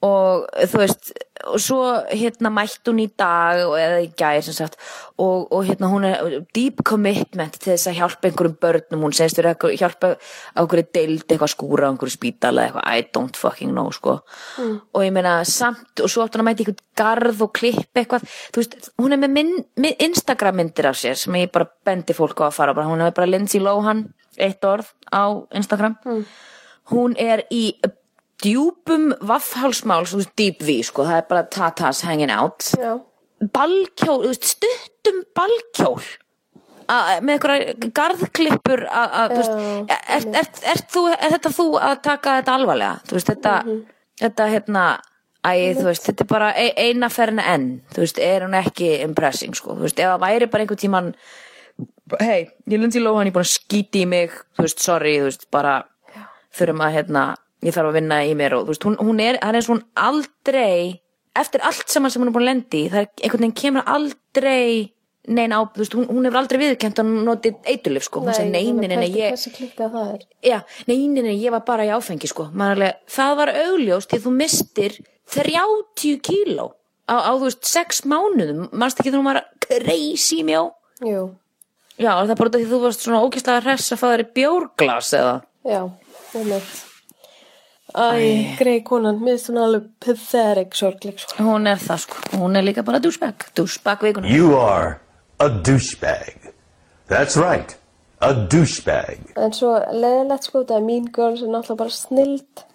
[0.06, 1.12] Og þú veist
[1.48, 1.80] og svo
[2.12, 4.76] hérna mætt hún í dag og eða í gær sem sagt
[5.20, 9.04] og, og hérna hún er deep commitment til þess að hjálpa einhverjum börnum.
[9.06, 13.06] Hún segist verið að hjálpa á einhverju deild eitthvað skúra á einhverju spítala eitthvað I
[13.16, 14.18] don't fucking know sko.
[14.60, 18.26] Og ég meina samt og svo átt hún að mæta einhvern garð og klipp eitthvað.
[18.52, 22.16] Þú veist hún er með, minn, með Instagram myndir af sér sem ég bara bendi
[22.16, 24.10] fólk á að fara bara, hún er bara Lindsay Lohan
[24.40, 25.24] eitt orð á
[25.56, 25.96] Instagram.
[26.90, 27.70] Hún er í
[28.44, 32.70] djúpum vaffhálsmál svo deep V sko, það er bara tatas hanging out.
[32.78, 32.96] Já,
[33.52, 36.02] balkjól, veist, stuttum balkjól.
[36.90, 41.36] A- með einhverja garðklippur a- a- þú veist, Já, er, er, er, er, þú, er
[41.36, 42.96] þetta þú að taka þetta alvarlega?
[43.12, 43.54] Veist, þetta,
[44.24, 44.86] þetta hérna
[45.40, 49.54] Æ, veist, þetta er bara e- eina ferna enn, þú veist, er hún ekki impressing,
[49.56, 51.14] sko, þú veist, ef það væri bara einhvern tíman
[52.20, 55.14] hei, ég er Lindsay Lohan, ég er búin að skíti í mig þú veist, sorry,
[55.22, 55.78] þú veist, bara
[56.58, 57.22] þurfum að, hérna,
[57.66, 59.68] ég þarf að vinna í mér og þú veist, hún, hún er, það er eins
[59.68, 61.02] og hún aldrei,
[61.40, 64.64] eftir allt saman sem hún er búin að lendi, það er einhvern veginn kemur aldrei
[65.30, 68.34] neina á, þú veist, hún, hún hefur aldrei viðkent að hún notið eitulif, sko, hún
[68.34, 70.24] segi neinin en ég, er.
[70.48, 74.22] já, neinin en ég var bara í áfengi, sko, maður alveg, það var augljóst því
[74.24, 74.96] þú mistir
[75.36, 76.70] 30 kíló
[77.04, 80.70] á, á, þú veist, 6 mánuðum, mannst ekki hún var crazy mjó,
[81.04, 81.30] Jú,
[82.00, 84.22] Já, er það bara út af því þú varst svona ógæslega hress að fá þér
[84.36, 85.34] bjórglas eða?
[85.68, 85.80] já,
[86.32, 86.89] einmitt.
[87.94, 91.42] Æ, grei konan, mér finnst hún alveg pathetic sorgleg, sko.
[91.42, 94.28] Hún er það sko, hún er líka bara douchebag, douchebag vikuna.
[94.30, 95.00] You are
[95.40, 96.50] a douchebag.
[97.08, 97.76] That's right.
[98.20, 99.30] A douchebag.
[99.40, 102.66] En svo leðilegt sko, það er Mean Girls er náttúrulega bara snild.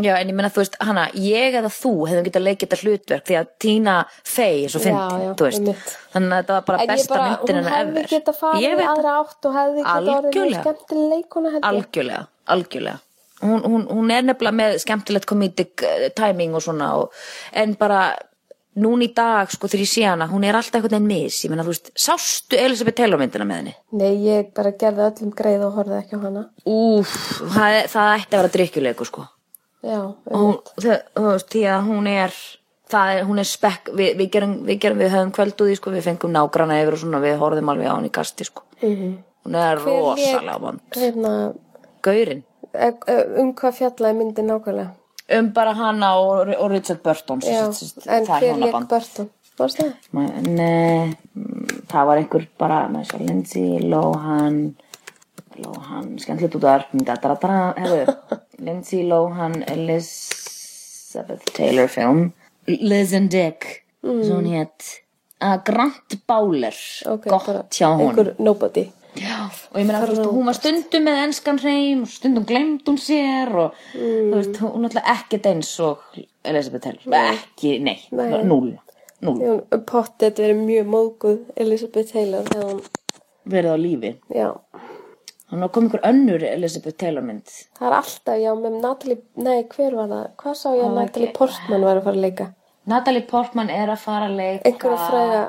[0.00, 3.24] Já, en ég meina þú veist, hana, ég eða þú hefðum getað leikið þetta hlutverk
[3.26, 5.58] því að Tina Fey er svo Já, fyndin, já, þú veist.
[5.58, 5.90] einmitt.
[6.14, 8.08] Þannig að þetta var bara En besta bara, myndin hún hennar hefði ever.
[8.14, 8.92] geta farið Ég í veit það.
[8.94, 11.68] aðra átt og hefði geta orðið skemmtileg leikona held ég.
[11.72, 12.22] Algjörlega,
[12.54, 13.00] algjörlega.
[13.40, 17.14] Hún, hún, hún er nefnilega með skemmtilegt comedic uh, timing og svona og,
[17.56, 18.02] en bara
[18.80, 21.50] núna í dag sko þegar ég sé hana, hún er alltaf einhvern veginn mis, ég
[21.52, 23.74] meina þú veist, sástu Elisabeth Taylor myndina með henni?
[23.98, 26.44] Nei, ég bara gerði öllum greið og horfði ekki á hana.
[26.68, 27.16] Úf,
[27.56, 29.26] það, það ætti að vera drikkjuleikur sko.
[29.80, 30.00] Já,
[30.36, 30.90] og þú
[31.24, 32.36] veist, því að hún er
[32.90, 36.06] það er, hún er spekk við, við, gerum, við gerum, við höfum því sko, við
[36.06, 38.66] fengum nágrana yfir og svona, við horfðum alveg á hann í kasti sko.
[38.80, 40.82] Hún er rosalega vond.
[40.96, 41.34] Hérna,
[42.04, 42.49] Gaurin, e-
[43.40, 44.94] um hvað fjallaði myndi nákvæmlega?
[45.38, 48.88] um bara hana og, og Richard Burton Já, sagt, en það er hver hjónaband.
[48.90, 49.30] Burton?
[49.60, 49.90] Varst það?
[50.46, 51.16] Nei,
[51.90, 54.60] það var einhver bara með svo Lindsay Lohan
[55.60, 56.86] Lohan, skemmtilegt út af
[57.76, 58.14] hefur,
[58.66, 62.30] Lindsay Lohan Elizabeth Taylor film
[62.66, 64.22] Liz and Dick mm.
[64.24, 64.88] svo hún hétt
[65.42, 66.76] uh, Grant Bowler
[67.10, 68.88] Ok, gott hjá hún Einhver nobody.
[69.18, 69.38] Já,
[69.72, 72.98] og ég meina, þú veist, hún var stundum með enskan hreim og stundum glemd hún
[73.00, 76.04] sér og þú veist, hún er alltaf ekkert eins og
[76.46, 78.28] Elizabeth Taylor, ekki, nei, Nei.
[78.46, 78.70] núl,
[79.24, 82.80] núl, Hún pottet verið mjög móðguð Elizabeth Taylor þegar hún,
[83.50, 84.14] verið á lífi.
[84.30, 84.48] já.
[85.50, 87.48] Hann var komið ykkur önnur Elizabeth Taylor mynd.
[87.74, 90.26] Það er alltaf, já, með Natalie, nei, hver var það?
[90.38, 92.46] Hvað sá ég að Natalie Portman var að fara að leika?
[92.86, 94.62] Natalie Portman er að fara að leika.
[94.70, 95.40] Einhverja fræga,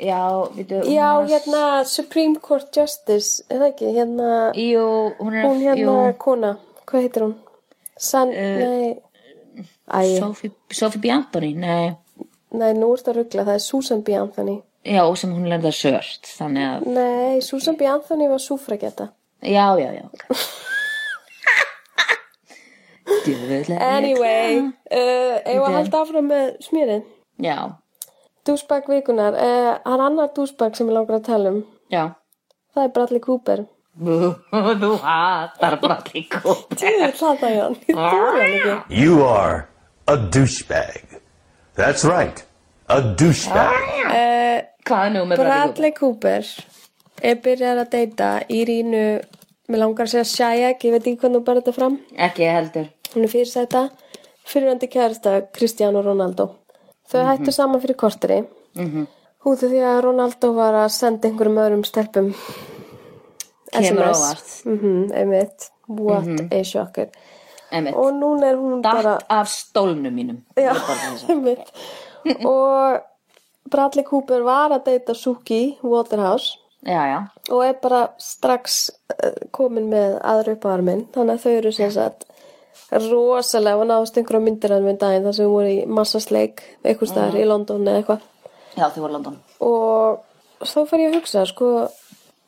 [0.00, 0.20] Já,
[0.56, 0.80] þú.
[0.88, 4.84] já, hérna, Supreme Court Justice, er það ekki, hérna, Jú,
[5.20, 6.52] hún er hún hérna, jú, kona,
[6.88, 7.34] hvað heitir hún?
[8.00, 8.94] San, nei,
[9.92, 11.12] æ, Sophie, Sophie B.
[11.12, 11.90] Anthony, nei.
[12.56, 14.16] nei, nú ertu að ruggla, það er Susan B.
[14.16, 14.56] Anthony.
[14.88, 17.84] Já, sem hún lærði að sört, þannig að, Nei, Susan B.
[17.90, 19.10] Anthony var súfragetta.
[19.44, 20.08] já, já, já.
[23.10, 25.72] er Anyway, uh, að Bíddu.
[25.76, 27.02] halda áfram með smjörið.
[27.40, 27.56] Já,
[28.46, 31.60] Dúsbag vikunar, uh, hann annar dúsbag sem ég langar að tala um.
[31.92, 32.04] já.
[32.74, 33.64] Það er Bradley Cooper.
[34.00, 36.78] Þú hatar Bradley Cooper.
[36.86, 38.76] Ég hlata hann, ég þóla hann ekki.
[39.02, 39.66] You are
[40.06, 41.18] a douchebag.
[41.74, 42.44] That's right.
[42.88, 43.74] A douchebag.
[44.86, 45.50] Hvað er nú með Bradley Cooper?
[45.50, 49.02] Bradley Cooper er byrjar að deyta í rínu,
[49.68, 51.98] mér langar að segja Shayek, ég veit ekki hvernig þú bara þetta fram.
[52.16, 52.86] Ekki heldur.
[53.12, 53.82] Hún er fyrirsæta,
[54.48, 56.46] fyrirvændi kærasta Cristiano Ronaldo.
[57.10, 58.40] Þau hættu saman fyrir korteri.
[58.78, 59.06] Mm -hmm.
[59.44, 62.34] Húðu því að Ronaldo var að senda einhverjum öðrum stelpum
[63.70, 64.64] Kemur óvart.
[64.64, 65.70] Mhm, einmitt.
[65.86, 67.08] What a shocker.
[67.70, 69.18] Er hún bara...
[69.28, 70.42] Af stólnum mínum.
[70.56, 70.74] Já,
[71.28, 71.72] einmitt.
[72.44, 73.00] og
[73.70, 77.20] Bradley Cooper var að deyta Suki Waterhouse Já, já.
[77.50, 81.06] og er bara strax uh, komin með aðra upp á arminn.
[81.14, 82.26] Þannig að þau eru sem sagt
[82.90, 87.12] rosalega og náðust einhverja myndir hann við daginn þar sem við voru í massasleik eitthvað
[87.12, 88.26] staðar í London eða eitthvað.
[88.76, 89.38] Já, þau voru London.
[89.60, 91.70] og þá fer ég að hugsa sko,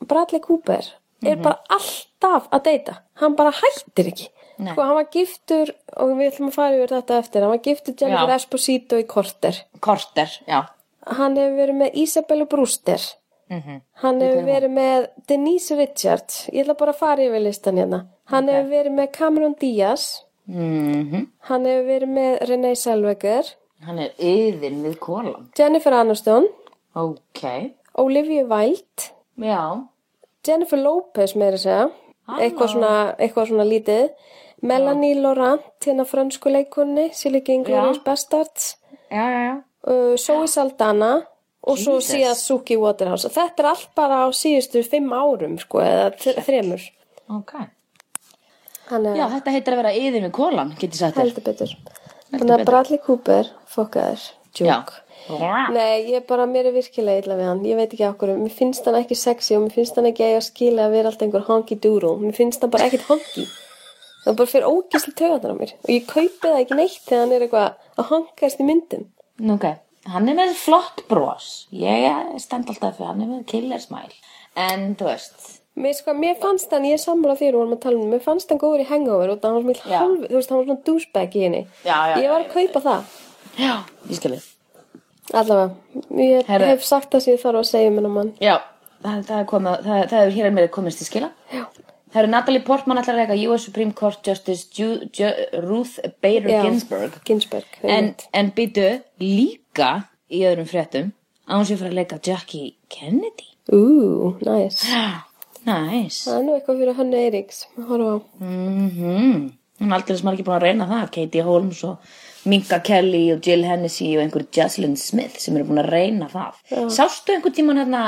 [0.02, 0.90] Bradley Cooper
[1.22, 2.94] er bara alltaf að deyta.
[3.22, 4.28] Hann bara hættir ekki.
[4.58, 4.72] Nei.
[4.74, 7.42] sko, hann var giftur og við ætlum að fara yfir þetta eftir.
[7.42, 8.36] Hann var giftur Jennifer Já.
[8.36, 9.58] Esposito í korter.
[9.80, 10.60] Korter, já.
[11.06, 13.06] hann hefur verið með Isabella Brewster.
[13.52, 16.46] Hann hefur verið með Denise Richards.
[16.52, 18.06] Ég ætla bara að fara yfir listan hérna.
[18.32, 20.04] Hann hefur verið með Cameron Diaz
[20.50, 23.48] Mm hann hefur verið með Renee Zellweger.
[23.86, 25.48] Hann er yðin við kólan.
[25.58, 26.46] Jennifer Aniston.
[26.94, 27.42] Ok.
[27.98, 29.10] Olivia Wilde.
[29.36, 29.86] Já.
[30.46, 31.88] Jennifer Lopez meira að segja.
[32.38, 34.12] Eitthvað svona, eitthvað svona lítið.
[34.62, 38.76] Melanie Laurent, hérna frönsku leikunni Silly Inglourious Bastards.
[39.10, 39.54] Já, já, já.
[39.90, 41.26] uh, Zoe Saldana
[41.62, 42.12] og svo Jesus.
[42.14, 43.28] síðan Suki Waterhouse.
[43.28, 46.12] Þetta er allt bara á síðustu fimm árum sko, eða
[46.46, 46.86] þremur.
[47.28, 47.54] Ok.
[48.92, 51.22] Þannig Já, að þetta heitir að vera yðin við kólan, get ég sagt þér.
[51.24, 51.72] heldur betur
[52.32, 54.26] Þannig að Bradley Cooper fokkaður
[54.58, 55.70] joke Já.
[55.70, 58.88] Nei, ég bara, mér er virkilega illa við hann Ég veit ekki okkur, mér finnst
[58.88, 61.44] hann ekki sexy og mér finnst hann ekki eiga að skila að vera alltaf einhver
[61.46, 63.44] honky doodle Mér finnst hann bara ekkert honky
[64.24, 67.36] Það bara fyrir ógisli töðanar á mér Og ég kaupi það ekki neitt þegar hann
[67.38, 69.06] er eitthvað að honkast í myndum
[69.42, 69.68] Nú, ok.
[70.10, 71.48] Hann er með flott bros.
[71.70, 74.14] Ég stend alltaf fyrir hann er með killer smile.
[74.58, 77.82] En, þú veist, Mér, sko, mér fannst hann, ég er sammála þér og vorum að
[77.86, 79.98] tala um, mér fannst hann góður í hangover og það var Já.
[80.02, 82.50] hálf, þú veist, hann var svona douchebag í henni Já, já, Ég já, var að
[82.52, 83.14] kaupa það
[83.62, 83.72] já,
[84.10, 84.40] ég skilði.
[85.32, 85.70] Allavega,
[86.20, 86.66] ég Herra.
[86.74, 88.54] hef sagt það sem ég þarf að segja um hennar mann Já,
[89.06, 91.32] það, það er komið, það, það er hér er mér komist til skila.
[91.54, 91.64] Já.
[92.12, 95.30] Það eru Natalie Portman allar reyka US Supreme Court Justice Ju, Ju,
[95.64, 97.14] Ruth Bader Já, Ginsburg.
[97.24, 98.84] Ginsberg En, en býtu
[99.24, 99.94] líka
[100.28, 101.14] í öðrum fréttum
[101.48, 103.48] að hún sé fyrir að leika Jackie Kennedy.
[103.72, 104.82] Ú, næs
[105.66, 106.22] Næs.
[106.26, 107.64] Það er nú eitthvað fyrir Hönnu Eiríks.
[108.40, 109.50] Mm
[109.82, 111.06] Hún er aldrei ekki búin að reyna það.
[111.14, 111.98] Katie Holmes og
[112.46, 116.60] Minka Kelly og Jill Hennessy og einhver Jocelyn Smith sem eru búin að reyna það.
[116.92, 118.02] Sástu einhvern tímann hérna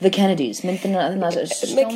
[0.00, 1.10] The Kennedys, myndina
[1.76, 1.92] Með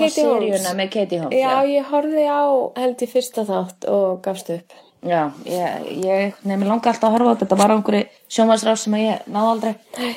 [0.76, 1.38] með Katie Holmes.
[1.40, 2.42] Já, ég horfði á
[2.76, 4.76] held í fyrsta þátt og gafst upp.
[5.04, 8.04] Já, ég, ég nefnir langa alltaf að horfa á þetta, á einhverju
[8.36, 9.74] sjónvarsráð sem ég náði aldrei.
[9.98, 10.14] Nei,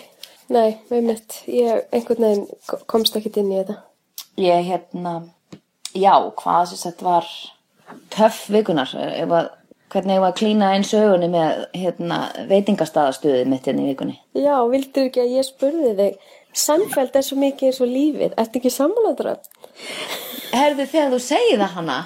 [0.50, 1.40] nei, með mitt.
[1.48, 3.80] Ég einhvern veginn ko- komst ekkit inn í þetta.
[4.38, 5.14] Ég hérna,
[5.98, 7.28] já, hvað sem sagt var
[8.14, 9.50] töff vikunar, að,
[9.94, 12.20] hvernig ég var að klína einn sögunni með hérna
[12.52, 14.20] veitingastaðastuðið mitt hérna í vikunni.
[14.38, 16.20] Já, vildur ekki að ég spurði þig
[16.58, 18.32] Sannfæld er svo mikið eins og lífið.
[18.42, 19.36] Ertu ekki sammálaður?
[20.50, 21.98] Herðu þegar þú segir það hana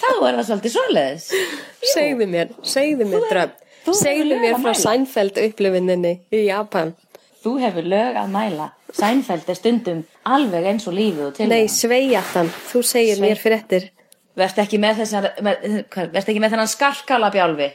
[0.00, 1.26] þá er það svolítið svoleiðis
[1.94, 4.74] Segðu mér, segðu mér hefur Segðu mér frá.
[4.76, 6.92] Sænfeld upplifinninni í Japan.
[7.40, 11.64] Þú hefur lög að mæla Sænfeld er stundum alveg eins og lífið og til Nei,
[11.72, 13.88] sveijatan, þú segir Svei- mér fréttir.
[14.36, 17.70] Verst ekki með þessar með, hvað, Verst ekki með þennan skarkala bjálfi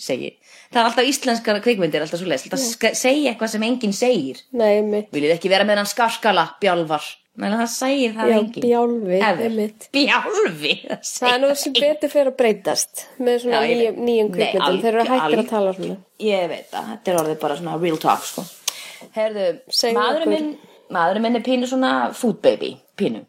[0.00, 0.30] segi
[0.72, 4.80] Það er alltaf íslenskar kvikmyndir alltaf svo leis Alltaf segja eitthvað sem enginn segir Nei,
[4.82, 5.10] mitt.
[5.14, 7.04] Viljið ekki vera með þennan skarkala bjálfar
[7.36, 9.44] Nei, það segir það Já, enginn bjálfi, Ever.
[9.48, 9.86] einmitt.
[9.94, 14.76] Bjálfi Það er nú sem betur fyrir að breytast með svona Já, nýjum, nýjum kvikmyndum.
[14.84, 15.96] Þeir eru hættir alg- að tala svona.
[16.22, 18.44] Ég veit það, þetta er orðið bara svona real talk sko.
[19.14, 19.46] Herðu,
[19.96, 20.50] maðurinn minn,
[20.94, 23.24] maðurinn minn er pínu svona food baby, pínu.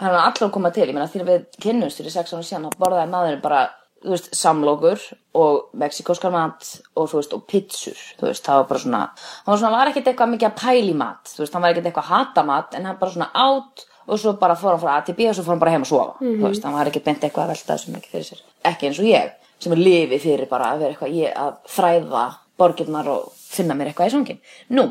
[0.00, 2.46] Hann er alltaf að koma til, ég meina því að við kynnumst fyrir sex ára
[2.46, 3.60] síðan, þá borðaði maðurinn bara,
[4.00, 5.02] þú veist, samlokur
[5.36, 9.00] og mexikóskar mat og þú veist, og pizzur, þú veist, það var bara svona,
[9.44, 11.90] hann var svona, var ekkert eitthvað mikið að pæli mat, þú veist, hann var ekkert
[11.90, 14.94] eitthvað að hata mat, en hann bara svona átt og svo bara fór hann frá
[14.96, 16.88] A til B og svo fór hann bara heim að sofa, þú veist, hann var
[16.88, 18.40] ekkert beint eitthvað að velta þessu mikið fyrir sér,
[18.72, 22.24] ekki eins og ég, sem er lifi fyrir bara að vera eitthvað, ég að þræða
[22.60, 24.40] borgirnar og finna mér eitthvað í svongin.
[24.76, 24.88] Nú,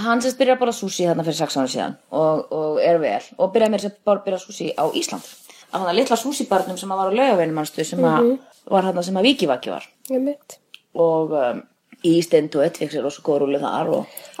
[0.00, 3.20] hann sérst byrjar að borða sushi þarna fyrir sex ára síðan og, og er vel
[3.38, 5.26] og byrjaði mér að borða sushi á Ísland
[5.72, 8.38] á hann að litla sushi barnum sem að var á laugaveinum mannstu sem að
[8.70, 10.58] var hann sem að vikivaki var Ég mitt.
[10.94, 11.62] og um,
[12.02, 13.92] í stendu og fekk sér og svo góð rúlu þar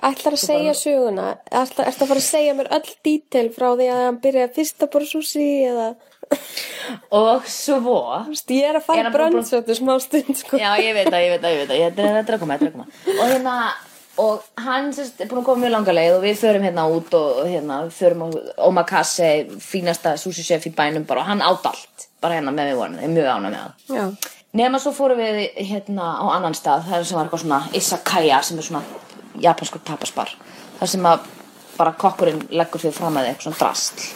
[0.02, 3.86] Ætlar að segja söguna, ætlar, ætlar að fara að segja mér öll dítel frá því
[3.92, 5.86] að hann byrjaði fyrst að bora súsi eða,
[7.14, 10.58] og svo Þú veist, ég er að fara að- bröndsötu smá stund, sko.
[10.58, 12.66] Já, ég veit það, ég veit það, ég veit er- þetta er að koma, þetta
[12.66, 12.86] er að koma.
[13.22, 13.54] Og hérna,
[14.22, 17.16] og hann sérst, er búin að koma mjög langa leið og við förum hérna út
[17.18, 18.28] og, hérna, förum á
[18.68, 19.30] Omakase,
[19.62, 22.96] fínasta sushi chef í bænum bara og hann átt allt, bara hérna með við vorum,
[23.00, 23.84] það er mjög ánað með.
[23.98, 24.32] Já.
[24.52, 28.58] Nefna svo fórum við hérna á annan stað, það sem var eitthvað svona Isakaya sem
[28.60, 28.82] er svona
[29.40, 30.34] japanskur tapasbar.
[30.78, 31.30] Það sem að
[31.78, 34.10] bara kokkurinn leggur fyrir fram að þig eitthvað svona drastl.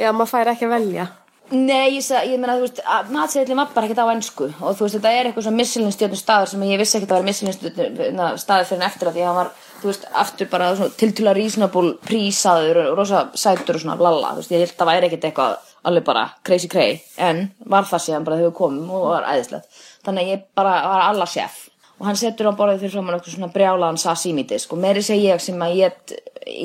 [0.00, 1.08] Já, maður fær ekki að velja.
[1.52, 2.78] Nei, ég, ég meina, þú veist,
[3.12, 6.52] matseðlinn var bara ekkert á ennsku og þú veist, þetta er eitthvað svona misselinstjörnum staður
[6.52, 9.38] sem ég vissi ekkert að vera misselinstjörnum staður fyrir en eftir að því að hann
[9.38, 9.50] var,
[9.82, 10.70] þú veist, aftur bara
[11.02, 14.90] tiltúlega reasonable prísaður og rosa sætur og svona blalla, þú veist, ég held að það
[14.92, 18.90] væri ekkert eitthvað alveg bara crazy cray, en var það síðan bara þegar við komum
[18.96, 19.80] og var æðislegt.
[20.06, 21.66] Þannig að ég bara var alla chef.
[22.00, 24.72] Og hann setur á borðið fyrir framann okkur svona brjálaðan sashimi disk.
[24.74, 26.14] Og meiri segi ég sem að ég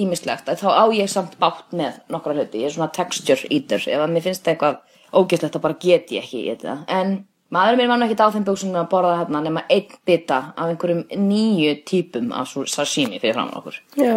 [0.02, 4.04] ímislegt þá á ég samt bátt með nokkra hluti, ég er svona texture eater ef
[4.04, 4.78] að mér finnst það eitthvað
[5.18, 7.14] ógæslegt þá bara get ég ekki í þetta en
[7.54, 10.66] maðurinn minn var nú ekkert á þeim buksunum að borða hérna nema einn bita af
[10.68, 14.16] einhverjum nýju típum af sashimi fyrir framann okkur Já.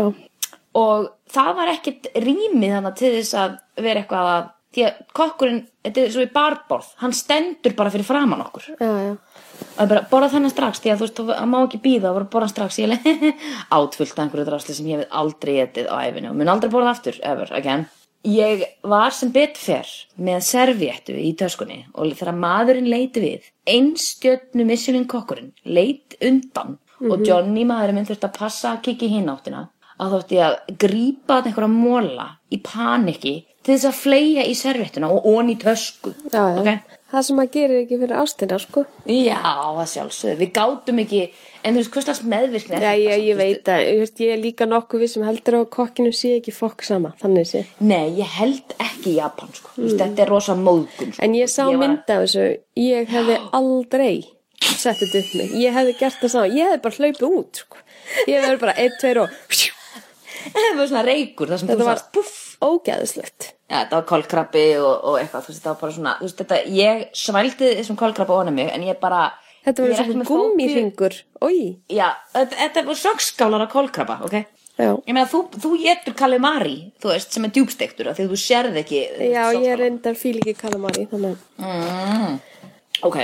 [0.80, 5.62] og það var ekkert rýmið þannig til þess að vera eitthvað að því að kokkurinn,
[5.82, 9.14] þetta er svo í barborð hann stendur bara fyrir framann okkur Já, já.
[9.60, 12.18] Og ég bara borða þennan strax því að þú veist, það má ekki býða og
[12.18, 13.32] bara borða strax ég er
[13.78, 16.94] átfullt af einhverju drasli sem ég hef aldrei etið á æfinu og mun aldrei borða
[16.94, 17.86] aftur, ever, again
[18.26, 24.66] ég var sem betur fer með servéttu í töskunni og þegar maðurinn leiti við einstjötnu
[24.68, 29.68] missulinn kokkurinn leit undan og Johnny maðurinn minn þurfti að passa að kikki hinn áttina
[30.00, 35.26] að þótti að grípa einhverja móla í paniki til þess að fleia í servéttuna og
[35.32, 36.60] onni í tösku Já, já.
[36.60, 36.98] Ok?
[37.10, 38.82] Það sem maður gerir ekki fyrir ástina, sko.
[39.10, 41.22] Já, það sjálfsögðu, við gátum ekki
[41.60, 43.80] en þú veist, hvers slags meðvirkni er Já, þetta ég, samt, ég þú veit að,
[43.86, 47.10] ég, veist, ég er líka nokkuð við sem heldur á kokkinu sé ekki fokk sama,
[47.20, 47.64] þannig sé.
[47.82, 49.96] Nei, ég held ekki Japan, sko mm.
[50.04, 52.46] Þetta er rosa móðgun, sko En ég sá var- mynd af þessu,
[52.78, 54.14] ég hefði aldrei
[54.60, 55.50] sett þetta upp mig.
[55.64, 57.82] Ég hefði gert það saman, ég hefði bara hlaupið út, sko.
[58.28, 59.34] Ég hefði bara einn, tveir og
[60.54, 63.54] Það var svona reykur, það sem þú var sagst Puff ógæðislegt.
[63.70, 66.40] Já, þetta var kolkrabbi og, og eitthvað, þú veist, þetta var bara svona Þú veist,
[66.40, 69.28] þetta, ég svældi þessum kolkrabbi ofan mig En ég bara
[69.60, 71.16] Þetta var svona gummiringur.
[71.92, 74.36] Já, þetta, þetta var sögskálar af kolkrabba, ok
[74.80, 74.94] já.
[75.04, 78.80] Ég meina, þú, þú getur kalimari, þú veist, sem er djúbstektur af Því þú sérð
[78.80, 82.38] ekki Já, ég reyndar fíl ekki kalamari, þannig að...
[83.06, 83.20] Ok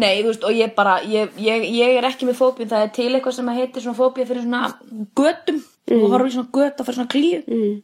[0.00, 2.94] Nei, þú veist, og ég bara, ég, ég, ég er ekki með fóbíu, það er
[2.96, 4.72] til eitthvað sem heitir svona fóbíu fyrir svona
[5.14, 6.00] götum mm.
[6.00, 7.76] og horfum í svona göt og fyrir svona klíu mm.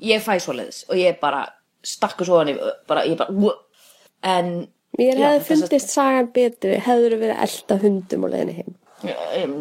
[0.00, 1.46] Ég fæ svoleiðis og ég bara
[1.86, 3.50] stakku svo hann bara, ég bara "Ú."
[4.22, 8.74] En Mér hefði fundist sagan betri, hefður verið elda hundum og leiðinni heim.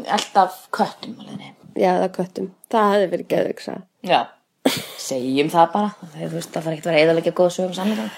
[0.08, 1.50] Alltaf köttum alveg nei.
[1.76, 2.48] Já, það köttum.
[2.72, 3.82] Það hefði verið geðvig saga.
[4.04, 4.22] Já,
[4.98, 8.12] segjum það bara það fara ekkert vera eðalega góð sögum sannleikann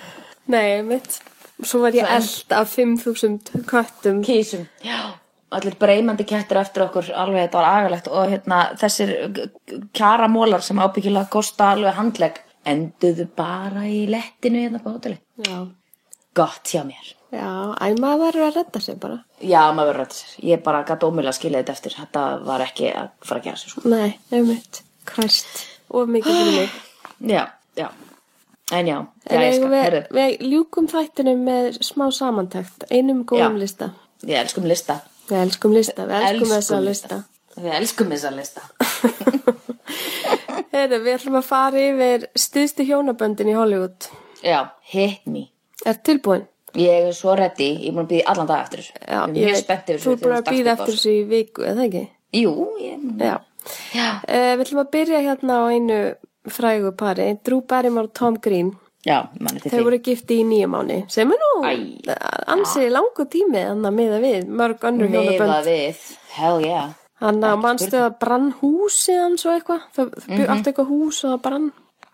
[0.47, 1.19] Nei, mitt.
[1.63, 4.23] Svo var ég Svo en- eld af 5.000 köttum.
[4.23, 5.17] Kísum, já
[5.55, 9.13] Allir breymandi kettir eftir okkur alveg þetta var agalegt og hérna þessir
[9.95, 15.21] kjara mólar sem ábyggilega kosta alveg handlegg enduðu bara í lettinu hérna på hóteli.
[15.47, 15.61] Já.
[16.35, 17.13] Gott hjá mér.
[17.31, 17.47] Já,
[17.79, 19.21] æ, maður verður að redda sig bara.
[19.39, 20.35] Já, maður verður rætt sér.
[20.51, 21.95] Ég bara gæti ómjölu að skilja þetta eftir.
[22.01, 23.87] Þetta var ekki að fara að gera sér sko.
[23.87, 24.83] Nei, einmitt.
[25.07, 25.65] Kræst.
[25.89, 26.69] of mikið fyrir mig
[27.35, 27.89] Já, já
[28.71, 28.97] En já,
[29.29, 33.93] já En ég skal, herru við ljúkum þættinum með smá samantækt, einum góðum lista.
[34.19, 37.17] Við elskum lista Við elskum lista, við elskum, þessa lista.
[37.57, 38.61] Við elskum þessa lista
[40.73, 44.07] Heyrðu, við ætlum að fara yfir stuðstu hjónaböndin í Hollywood.
[44.45, 44.59] Já,
[44.91, 45.47] hit me
[45.87, 46.43] Er tilbúin?
[46.77, 49.47] Ég er svo ready, ég er búin að býða allan dag eftir þessu Já, Ég
[49.53, 52.03] er spennt yfir Þú er bara að býða eftir þessu þessu í viku, eða ekki?
[52.37, 52.51] Jú,
[52.83, 53.35] ég Já.
[53.95, 55.97] Já, Uh, við ætlum að byrja hérna á einu
[56.47, 58.69] frægu pari, Drew Barrymore og Tom Green.
[59.05, 62.15] Já, manni til Þau því voru gifti í nýja mánu, sem er nú Æ.
[62.47, 65.65] ansi langu tími þannig að miða við, mörg Miða hjónabönd.
[65.65, 65.95] við,
[66.37, 66.89] hell yeah
[67.19, 70.41] Hann að mannstu að brann húsið hans og eitthvað, það mm Mhm.
[70.45, 70.65] -hmm.
[70.67, 71.71] eitthvað hús og það brann.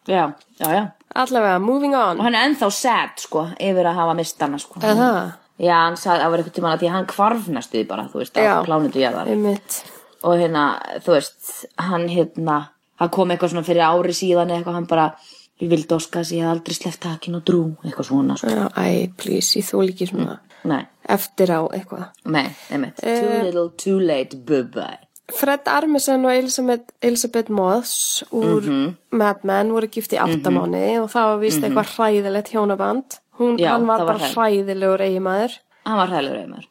[0.08, 2.18] Já, já, já Allavega, moving on.
[2.20, 5.34] Og hann er ennþá sad, sko, yfir að hafa mist hana, sko Er það?
[5.60, 8.14] Já, hann sagði, það var eitthvað tíma að því að hann kvarf næstuði bara, þú
[8.20, 8.54] veist, Já.
[8.56, 9.84] á plánutu jarðar Einmitt.
[10.24, 12.70] og hérna, þú veist, hann hérna,
[13.00, 15.14] hann kom eitthvað svona fyrir ári síðan eitthvað, hann bara,
[15.62, 18.48] ég vildi óska þess að ég hef aldrei sleppt takin og drú, eitthvað svona, sko.
[18.78, 22.10] Æ, please, ég þól ekki svona Nei, eftir á eitthvað.
[22.26, 23.20] nei, einmitt, Eh.
[23.22, 24.98] too little, too late, bye-bye.
[25.34, 28.98] Fred Armisen og Elisabeth, Elisabeth Moss úr Mhm.
[29.12, 33.20] Mad Men voru gift í áttamáni og það var vist eitthvað hræðilegt hjónaband.
[33.40, 34.36] Hún, Já, hann var var bara hræðilegt.
[34.36, 35.52] hræðilegur eiginmaður.
[35.86, 36.64] Hann var hræðilegur.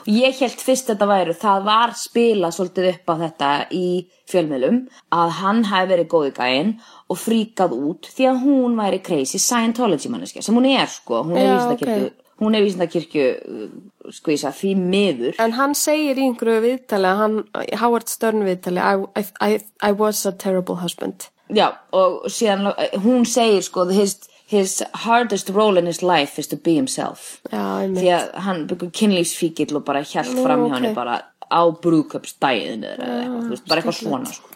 [0.00, 4.88] Og ég held fyrst þetta væru, það var spilað svolítið upp á þetta í fjölmiðlum,
[5.12, 10.10] að hann hafi verið góði gæinn og fríkað út því að hún væri crazy Scientology
[10.12, 12.36] manneskja, sem hún er sko, hún er Já, vísindakirkju, ok.
[12.44, 15.34] hún er vísindakirkju, uh, sko því miður.
[15.42, 17.36] En hann segir í einhverju viðtali, hann,
[17.82, 21.28] Howard Stern viðtali, I, I, I, was a terrible husband.
[21.50, 26.46] Já, og síðan, uh, hún segir sko, his, his hardest role in his life is
[26.46, 27.40] to be himself.
[27.50, 30.78] Já, því að hann byggur kynlífsfíkill og bara hjælt fram hjá ok.
[30.78, 31.18] henni bara
[31.50, 34.49] á brúköpsdæðin eða eitthvað, þú veist, bara eitthvað svona sko.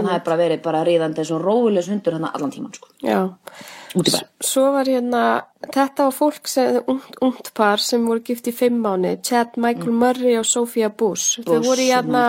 [0.00, 2.88] Að það er bara verið bara ríðandi eins og róilegs hundur hann allan tíman sko.
[3.02, 3.20] Já.
[4.42, 5.22] Svo var hérna,
[5.70, 9.92] þetta var fólk sem, ungt, ungt par sem voru gift í fimm mánu, Chad Michael
[9.92, 11.38] Murray og Sophia Bush.
[11.40, 11.58] Þau Mm.
[11.60, 12.24] Bush, voru í hérna.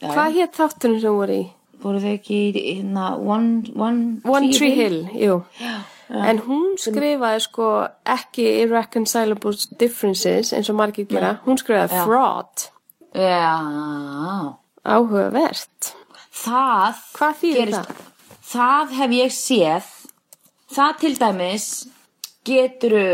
[0.00, 1.46] Já, hvað hétt þátturinn sem voru í?
[1.82, 5.42] voru þau ekki í hérna One, one, One Tree Hill, jú.
[5.60, 5.76] Já,
[6.10, 12.04] En hún skrifaði sko ekki irreconcilable differences eins og margir gera, hún skrifaði Já.
[12.06, 12.70] fraud,
[13.14, 15.94] já áhugavert.
[16.44, 18.04] Það Hvað gerist- það?
[18.52, 19.88] það hef ég séð
[20.76, 21.66] það til dæmis
[22.44, 23.04] geturu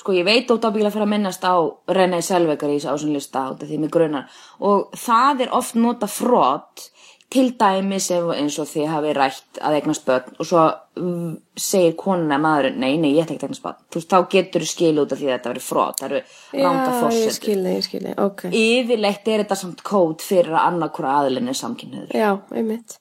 [0.00, 1.54] sko ég veit ótt ábyggilega fyrir að minnast á
[1.92, 5.74] René Selvekar í þessu ásinn lista út af því mig grunar og það er oft
[5.76, 6.86] nota frott
[7.30, 10.62] til dæmis eins og þið hafi rætt að eignast börn og svo
[10.98, 14.18] mm, segir konuna maðurinn, nei, nei, ég ætla ekki að eignast börn þú veist, þá
[14.34, 16.22] getur þú skil út af því að þetta verið frott það eru
[16.64, 18.42] ranga Já, ég skilði, ég skilði, ok.
[18.50, 22.98] yfirleitt er þetta samt kód fyrir að annarkura aðilinn er samkynniður Já, einmitt.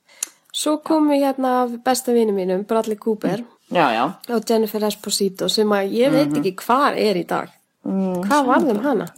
[0.60, 4.04] Svo komum við hérna af besta vinum mínum, Bradley Cooper já, já,
[4.34, 7.50] og Jennifer Esposito sem að ég veit ekki hvar er í dag.
[7.86, 9.10] mm, Hvað varðum hana?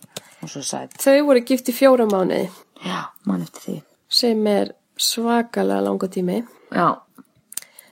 [0.42, 2.50] Þau voru gift í fjóra mánuði.
[2.82, 3.76] Já, mann eftir því.
[4.12, 6.44] Sem er svakalega langa tími.
[6.72, 6.98] já,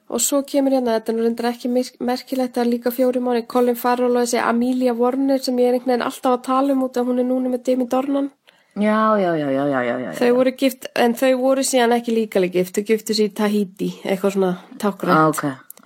[0.09, 3.45] Og svo kemur hérna, þetta er nú reyndar ekki merk- merkilegt að líka fjóri mánuði
[3.47, 6.81] Colin Farrell og þessi Amelia Warner sem ég er einhvern veginn alltaf að tala um
[6.87, 8.31] út að hún er núna með Demi Dornan.
[8.75, 10.11] já, já, já, já, já, já, já.
[10.17, 13.89] Þau voru gift, en þau voru síðan ekki líkalega gift, þau giftu sér í Tahiti,
[14.03, 15.29] eitthvað svona tákrænt.
[15.29, 15.43] ok,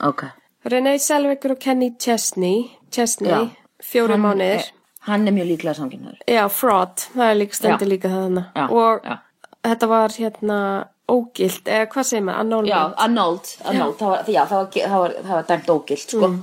[0.07, 0.23] ok
[0.71, 3.49] Renee Selvegur og Kenny Chesney, Chesney, Já.
[3.83, 4.55] fjóri Hann mánuðir.
[4.59, 4.71] er-
[5.01, 7.91] hann er mjög líklega samkynnaður Já, fraud, það er líka stendur Já.
[7.97, 8.45] líka þarna.
[8.55, 9.19] Já, og já.
[9.65, 12.73] þetta var hérna ógilt, eða hvað segir maður, annálmend.
[12.73, 13.49] já, annulled
[13.99, 16.27] það það var, það var, það var dæmt ógilt sko.
[16.27, 16.39] Mm.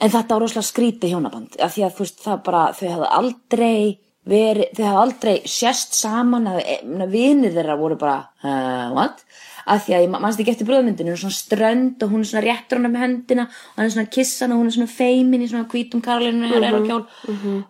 [0.00, 3.10] en þetta var rosalega skrítið hjónaband af því að þú veist, það bara, þau hafði
[3.20, 3.82] aldrei
[4.30, 9.24] verið, þau hafði aldrei sérst saman að vinir þeirra voru bara, uh, what?
[9.70, 12.30] af því að ég mannst ekki eftir bröðmyndinu hún er svona strönd og hún er
[12.30, 15.44] svona réttur hana með hendina og hann er svona kissan og hún er svona feimin
[15.44, 16.86] í svona hvítum karlinu mm -hmm.
[16.88, 17.04] kjól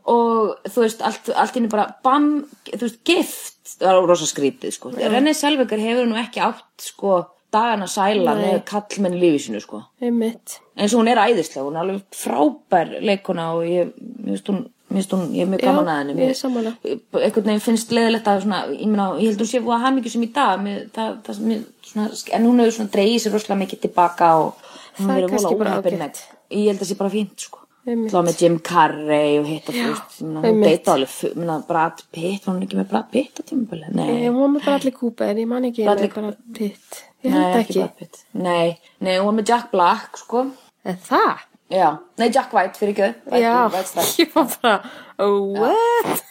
[0.05, 4.75] og þú veist, allt, allt inni bara bam, þú veist, gift það var rosa skrítið,
[4.77, 4.95] sko.
[4.97, 8.43] Renni Selvekar hefur nú ekki átt, sko dagana sæla Nei.
[8.45, 9.85] með kallmenn í lífi sinu, sko.
[10.03, 10.61] Einmitt.
[10.79, 13.91] eins og hún er æðislega, hún er alveg frábær leikona og ég,
[14.25, 16.15] finnst hún hún, ég er mjög gaman að henni.
[16.27, 19.93] er einhvern veginn finnst leðilegt að svona, ég meina, ég held hún sé að hafa
[19.99, 22.09] mikið sem í dag mér, það, það, mér, svona,
[22.39, 24.69] en hún hefur svona dreigið sér rosalega mikið tilbaka og
[24.99, 28.41] hún er verið vola með ég held að það sé bara fínt, sko Það með
[28.43, 32.89] Jim Carrey og hitt og meina, hún deita alveg, Brad Pitt, var hún ekki með
[32.91, 33.87] Brad Pitt á tímabili?
[33.97, 36.99] Nei, hún var með Bradley Cooper, ég man ekki Bradley- með bara pitt.
[37.25, 37.97] Ég held ekki ekki.
[38.05, 38.21] Brad.
[38.45, 38.69] Nei,
[39.01, 40.45] nei, hún var með Jack Black, sko.
[40.85, 41.47] En það?
[41.71, 41.89] Já,
[42.21, 44.77] nei, Jack White, fyrir ekki, White, Já, White ég var bara,
[45.19, 46.25] oh, what?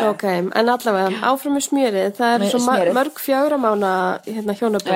[0.00, 2.94] Ok, en allavega, áfram með smjörið, það er Með svo smjörið.
[3.00, 3.92] mörg fjögra mána
[4.28, 4.94] hérna hjónaböld.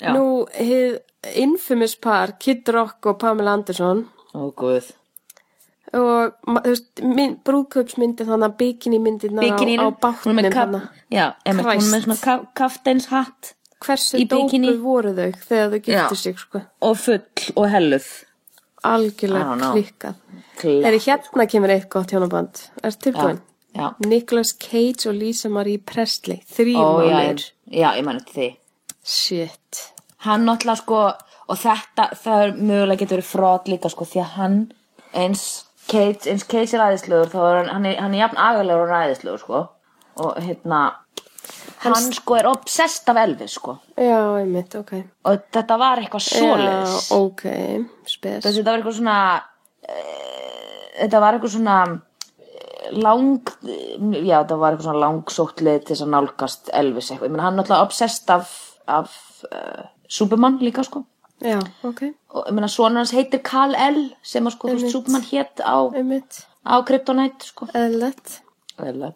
[0.00, 0.14] Já.
[0.16, 1.00] Nú, hið
[1.36, 4.92] infamous par, Kid Rock og Pamela Anderson Ó, guð.
[5.92, 10.88] og, þú veist, mynd, brúðkaupsmyndi þannig að bikini myndirna á, á bátnum þannig.
[11.10, 15.84] Já, einmitt, hún með svona ka kafteins hatt Hversu dópuð voru þau þegar þau Já.
[15.86, 16.60] giftu sig, sko?
[16.84, 17.22] og full
[17.56, 18.08] og helluð.
[18.84, 20.18] Algjörlega klikkað.
[20.64, 22.60] Er hérna kemur eitt gott hjónaband.
[22.84, 23.40] Er tilbúin?
[24.04, 26.40] Nicolas Cage og Lisa Marie Presley.
[26.76, 27.44] Ó, já, mánuðir.
[27.70, 28.48] já, ég mani því.
[29.04, 29.82] Shit.
[30.26, 31.00] Hann náttúrulega sko,
[31.50, 34.58] og þetta, það er mögulega getur verið frót líka sko, því að hann
[35.16, 35.44] eins
[35.90, 39.42] Cage, eins Cage er æðislegur, þá er hann, hann er, hann jafn agalegur og ræðislegur
[39.42, 39.62] sko.
[40.20, 40.82] Og hérna,
[41.86, 43.78] hann sko er obsessed af Elvis sko.
[43.96, 44.92] Já, einmitt, ok.
[45.26, 47.08] Og þetta var eitthvað svoleiðis.
[47.08, 47.46] Já, ok,
[48.06, 48.44] spes.
[48.44, 50.60] Þetta var eitthvað svona uh,
[51.00, 51.76] þetta var eitthvað svona
[52.40, 53.52] eh, lang
[54.26, 57.46] já, þetta var eitthvað svona langsótt leið til þess að nálgast Elvis eitthvað, ég meina
[57.48, 58.52] hann náttúrulega obsessed af,
[58.90, 59.14] af
[59.48, 61.04] uh, Superman líka sko
[61.40, 61.56] Já,
[61.88, 62.02] ok,
[62.36, 64.92] og ég meina sonur hans heitir Kal El sem að sko, þú veist, Einmitt.
[64.92, 68.34] Superman hétt á, einmitt, á Kryptonite sko eðlilegt.
[68.76, 69.06] Vel,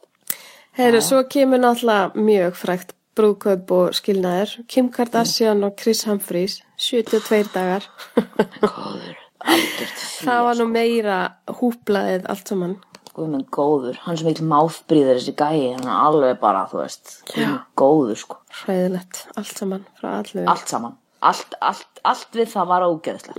[0.75, 4.57] Heyru, svo kemur náttúrulega mjög frækt brúðkaup og skilnaðir.
[4.73, 7.87] Kim Kardashian og Chris Humphries, 72 dagar.
[8.65, 11.19] góður, algjört Það var nú meira
[11.61, 12.75] húplaðið allt saman.
[13.15, 17.13] Guð minn góður, hann sem eitthvað máfbríður þessi gæi, hann er alveg bara, þú veist,
[17.31, 20.97] Guð minn góður sko, Hræðilegt, allt saman, allt saman,
[21.31, 23.39] allt, allt, allt við það var ógeðslegt.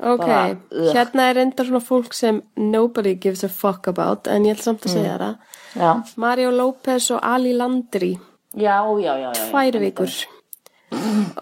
[0.00, 0.56] Ok, bara,
[0.96, 4.86] hérna er enda svona fólk sem nobody gives a fuck about, en ég ætla samt
[4.88, 5.34] að segja það.
[5.78, 5.90] Já,
[6.24, 8.14] Mario López og Ali Landry,
[8.56, 9.44] já, já, já, já.
[9.52, 10.14] tvær vikur.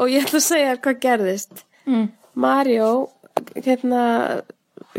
[0.01, 1.65] Og ég ætla að segja hvað gerðist.
[2.35, 2.91] Mario,
[3.57, 4.03] hérna,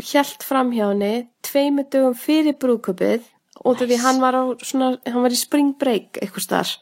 [0.00, 3.22] hjælt fram hjá henni tveimur dögum fyrir brúðköpið
[3.64, 6.74] og því hann var á svona, hann var í spring break eitthvað starf.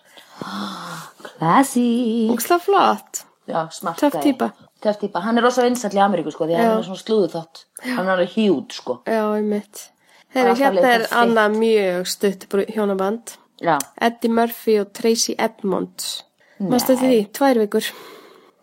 [1.23, 2.29] Classy.
[2.33, 3.25] Úksla flott.
[3.47, 4.53] Já, smart Töff týpa.
[4.83, 5.23] Töff típa.
[5.23, 6.63] Hann er rosa vinsall í Ameríku, sko, því Já.
[6.63, 7.63] hann er svona slúðu þátt.
[7.85, 8.99] Hann er alveg hjút, sko.
[9.07, 9.87] Já, einmitt.
[10.33, 13.35] Þeirra, Alltaf hérna er annað mjög stutt hjónaband.
[13.63, 16.23] Já, Eddie Murphy og Tracy Edmonds.
[16.63, 17.91] Mástu því, tvær vikur.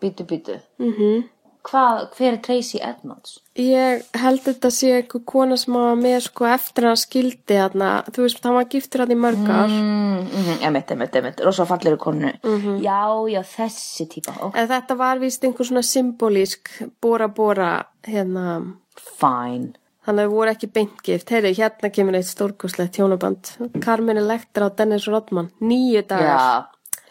[0.00, 0.60] býtu, býtu.
[0.78, 1.28] Mm -hmm.
[1.60, 3.34] Hvað, hver er Tracy Edmonds?
[3.60, 8.24] Ég held þetta sé eitthvað kona sem var með sko eftir hann skildi þarna, þú
[8.24, 9.68] veist, hann var giftur hann í mörg ár.
[9.74, 11.42] Mm, mm, emitt, emitt, emitt.
[11.44, 12.32] Rosa fallir konu.
[12.80, 14.36] Já, já, þessi típa.
[14.40, 17.28] Ok, En þetta var víst einhver svona symbolísk bóra
[18.08, 18.46] hérna,
[18.96, 19.74] fine.
[20.06, 21.28] þannig að þau voru ekki beintgift.
[21.30, 23.52] Heyri, hérna kemur eitt stórkoslegt hjónaband.
[23.84, 26.64] Carmen Electra og Dennis Rodman, nýju dagar.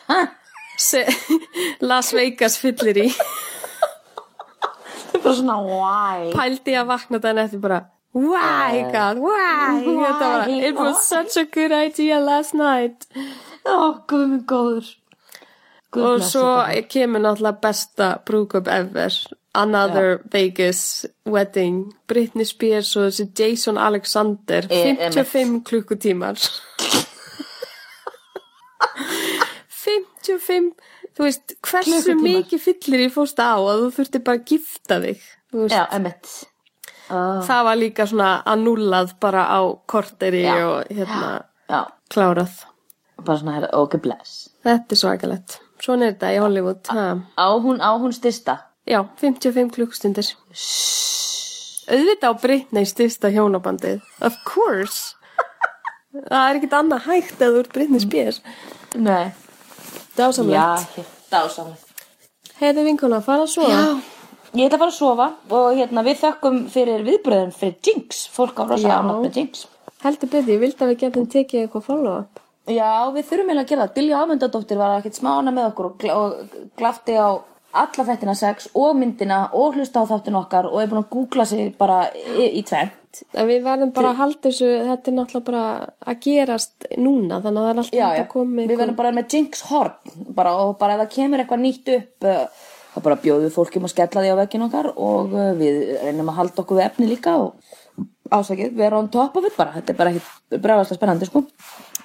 [0.10, 0.28] Já.
[1.82, 3.08] Las Vegas fyllir í.
[5.10, 6.30] Það er bara svona, why?
[6.36, 7.80] Pældi ég að vakna þannig eftir bara,
[8.14, 9.82] why God, why?
[9.86, 10.62] Þetta var, Why?
[10.70, 13.05] it was such a good idea last night.
[13.66, 14.88] Ó, guð minn góður.
[15.97, 16.88] Og svo þetta.
[16.93, 19.14] kemur náttúrulega besta brúkup ever.
[19.57, 21.80] Another Vegas wedding.
[22.07, 24.68] Britney Spears og þessi Jason Alexander.
[24.70, 26.38] E- 55 klukkutímar.
[29.70, 30.74] 55,
[31.20, 35.26] þú veist, hversu mikið fyllir í fórst á að þú þurfti bara að gifta þig.
[35.67, 36.30] Já, emitt.
[37.09, 39.59] það var líka svona annúlað bara á
[39.89, 40.53] korteri Já.
[40.63, 41.32] og hérna
[41.67, 41.82] Já,
[42.13, 42.53] klárað.
[43.20, 44.47] bara svona, hérna, ok, bless.
[44.63, 45.59] Þetta er svakalegt.
[45.82, 46.88] Svona er þetta í Hollywood.
[46.93, 47.05] Ha.
[47.36, 48.59] Á hún, á hún styrsta?
[48.88, 50.30] Já, 55 klukkustundir.
[51.89, 53.99] Auðvitað á Britney styrsta hjónabandið.
[54.22, 55.15] Of course.
[56.30, 58.41] Það er ekkert annað hægt að þú ert Britney Spears.
[58.95, 59.34] Nei.
[60.20, 60.99] Dásamlegt.
[61.32, 62.05] Dásamlegt.
[62.59, 63.72] Heiði vinkona, fara að sofa.
[63.72, 63.84] Já,
[64.59, 68.59] ég ætla að fara að sofa og hérna við þökkum fyrir viðbröðin fyrir Jinx, fólk
[68.59, 69.65] á rosa með Jinx.
[70.03, 72.43] Heldur betur, ég vildi að við getum tekið eitthvað follow-up.
[72.70, 73.93] Já, við þurfum eiginlega að gera það.
[73.95, 76.36] Dilja Ámundadóttir var ekkert smána með okkur og
[76.78, 77.30] glafti á
[77.78, 81.45] alla þættina sex og myndina og hlusta á þáttin okkar og er búin að googla
[81.45, 83.22] sig bara í, í tvent.
[83.34, 85.63] En við verðum bara að halda þessu, þetta er náttúrulega bara
[86.05, 89.13] að gerast núna, þannig að það er alltaf Já, já, að koma við verðum bara
[89.17, 93.20] með Jinx horn bara, og bara ef það kemur eitthvað nýtt upp uh, þá bara
[93.24, 96.63] bjóðum við fólkjum að skella því á veggin okkar og uh, við reynum að halda
[96.63, 99.99] okkur við efni líka og ásakið, við erum on top of it bara, þetta er
[100.03, 101.43] bara ekki bregðast spennandi sko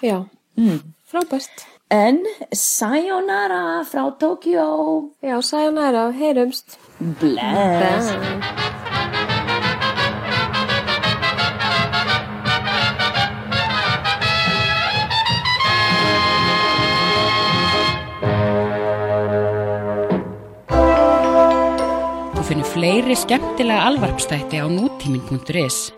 [0.01, 0.25] Já,
[0.57, 0.81] mm.
[1.13, 1.69] frábært.
[1.91, 2.23] En
[2.53, 6.79] sayonara frá Tokyo Já, sæjónæra, heyrumst.
[7.21, 8.65] bless Bye.
[22.35, 25.93] Þú finnur fleiri skemmtilega alvarpstætti á nútímin.is.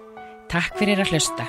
[0.53, 1.47] Takk fyrir að hlusta.